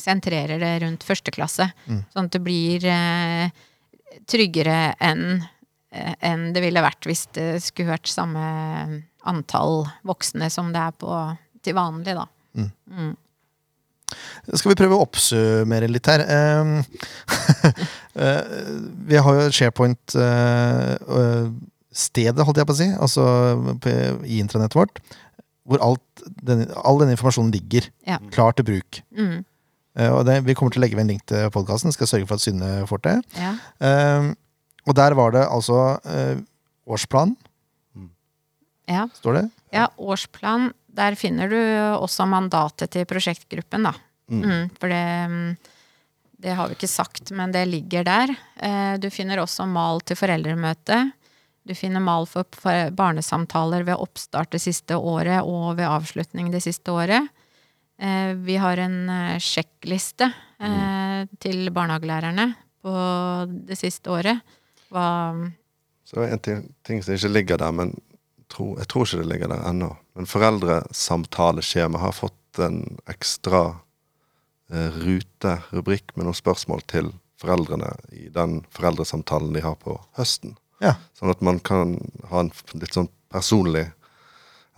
[0.00, 1.68] sentrerer det rundt første klasse.
[1.84, 2.00] Mm.
[2.14, 3.52] Sånn at det blir eh,
[4.30, 8.46] tryggere enn eh, enn det ville vært hvis det skulle vært samme
[9.28, 11.12] antall voksne som det er på
[11.62, 12.24] til vanlig, da.
[12.56, 13.12] Mm.
[14.52, 16.20] Skal vi prøve å oppsummere litt her?
[16.26, 16.72] Ehm,
[18.22, 18.42] eh,
[19.08, 23.22] vi har jo SharePoint-stedet, holdt jeg på å si, altså
[24.24, 24.94] i intranettet vårt,
[25.68, 26.04] hvor alt
[26.42, 28.16] den, all denne informasjonen ligger Ja.
[28.34, 28.90] klar til bruk.
[29.14, 29.38] Mm.
[29.92, 32.34] Uh, det, vi kommer til å legge ved en link til podkasten, skal sørge for
[32.40, 33.16] at Synne får det.
[33.36, 33.52] Ja.
[33.76, 34.22] Uh,
[34.88, 36.36] og der var det altså uh,
[36.90, 37.36] årsplan,
[38.92, 39.08] ja.
[39.18, 39.44] står det.
[39.72, 40.70] Ja, årsplan.
[40.92, 41.58] Der finner du
[41.96, 43.94] også mandatet til prosjektgruppen, da.
[44.32, 45.56] Mm, for det, mm,
[46.42, 48.34] det har vi ikke sagt, men det ligger der.
[48.56, 51.12] Eh, Du finner også mal til foreldremøte.
[51.64, 52.44] Du finner mal for
[52.90, 57.28] barnesamtaler ved oppstart det siste året og ved avslutning det siste året.
[57.98, 61.28] Eh, Vi har en eh, sjekkliste mm.
[61.40, 62.94] til barnehagelærerne på
[63.68, 64.42] det siste året.
[64.90, 65.32] Hva
[66.04, 67.94] Så en ting, ting som ikke ligger der, men
[68.52, 69.90] tro, jeg tror ikke det ligger der ennå.
[70.18, 73.62] Men foreldresamtaleskjema har fått en ekstra
[74.72, 80.56] eh, rute, rubrikk, med noen spørsmål til foreldrene i den foreldresamtalen de har på høsten.
[80.82, 80.96] Ja.
[81.18, 81.96] Sånn at man kan
[82.30, 83.88] ha en litt sånn personlig,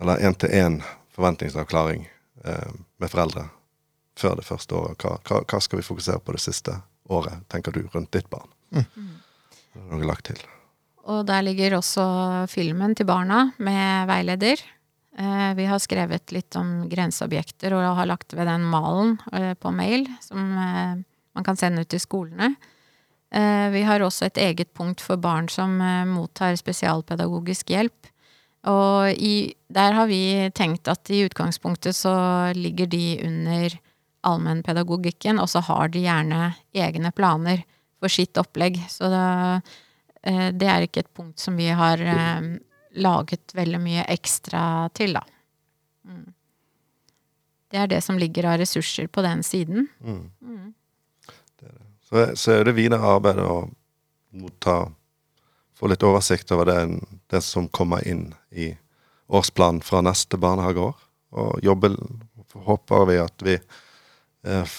[0.01, 0.81] eller én-til-én
[1.15, 2.07] forventningsavklaring
[2.43, 3.49] eh, med foreldre
[4.19, 5.03] før det første året.
[5.03, 6.79] Hva, hva, hva skal vi fokusere på det siste
[7.11, 8.49] året, tenker du, rundt ditt barn?
[8.71, 8.85] Det
[9.83, 10.39] er Noe lagt til.
[11.05, 12.03] Og der ligger også
[12.49, 14.61] filmen til barna med veileder.
[15.17, 19.71] Eh, Vi har skrevet litt om grenseobjekter og har lagt ved den malen eh, på
[19.71, 21.03] mail som eh,
[21.35, 22.55] man kan sende ut til skolene.
[23.35, 25.73] Vi har også et eget punkt for barn som
[26.07, 28.07] mottar spesialpedagogisk hjelp.
[28.71, 32.13] Og i, der har vi tenkt at i utgangspunktet så
[32.55, 33.75] ligger de under
[34.23, 37.65] allmennpedagogikken, og så har de gjerne egne planer
[37.99, 38.79] for sitt opplegg.
[38.87, 39.25] Så det,
[40.25, 42.47] det er ikke et punkt som vi har eh,
[43.01, 44.63] laget veldig mye ekstra
[44.97, 45.21] til, da.
[46.05, 46.25] Mm.
[47.71, 49.87] Det er det som ligger av ressurser på den siden.
[50.01, 50.73] Mm.
[52.05, 53.65] Så, så er det videre arbeidet å
[54.35, 54.85] motta
[55.75, 58.69] Få litt oversikt over det, det som kommer inn i
[59.27, 60.93] årsplanen fra neste barnehageår.
[61.35, 61.89] Og jobbe
[62.55, 64.75] Håper vi at vi eh,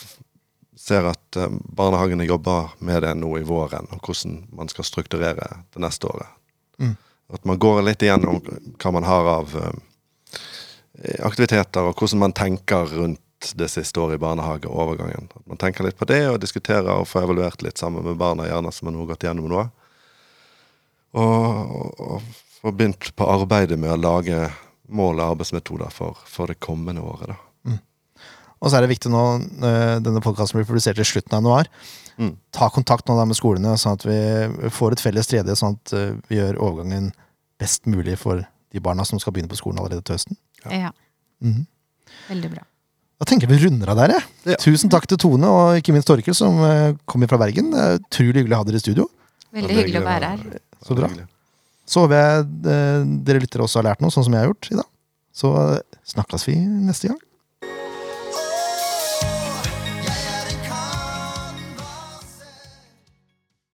[0.87, 5.49] ser at eh, barnehagene jobber med det nå i våren, og hvordan man skal strukturere
[5.75, 6.31] det neste året.
[6.79, 6.95] Mm.
[7.35, 8.39] At man går litt igjennom
[8.79, 13.23] hva man har av eh, aktiviteter, og hvordan man tenker rundt
[13.59, 15.29] det siste året i barnehage og overgangen.
[15.35, 18.47] At man tenker litt på det, og diskuterer og får evaluert litt sammen med barna,
[18.49, 19.67] gjerne som har nå gått gjennom noe.
[21.17, 22.31] Og, og, og
[22.61, 24.47] få begynt på arbeidet med å lage
[24.87, 27.35] mål og arbeidsmetoder for, for det kommende året.
[27.35, 27.46] da.
[28.63, 29.23] Og så er det viktig nå,
[29.63, 31.69] eh, denne podkasten blir publisert i slutten av januar,
[32.19, 32.31] Mm.
[32.51, 35.93] ta kontakt nå da med skolene, sånn at vi får et felles tredje, sånn at
[35.93, 37.11] eh, vi gjør overgangen
[37.61, 38.41] best mulig for
[38.73, 40.37] de barna som skal begynne på skolen allerede til høsten.
[40.65, 40.71] Ja.
[40.73, 40.91] Ja,
[41.43, 41.67] Mhm.
[42.31, 42.63] veldig bra.
[43.21, 44.23] Da tenker jeg vi runder av der, jeg.
[44.47, 44.57] Ja.
[44.57, 46.57] Tusen takk til Tone og ikke minst Torkel, som
[47.07, 47.71] kommer fra Bergen.
[47.71, 49.07] Det er utrolig hyggelig å ha dere i studio.
[49.55, 50.61] Veldig hyggelig å være her.
[50.85, 51.09] Så bra.
[51.87, 54.73] Så håper jeg eh, dere lyttere også har lært noe, sånn som jeg har gjort
[54.73, 54.87] i dag.
[55.37, 57.21] Så eh, snakkes vi neste gang.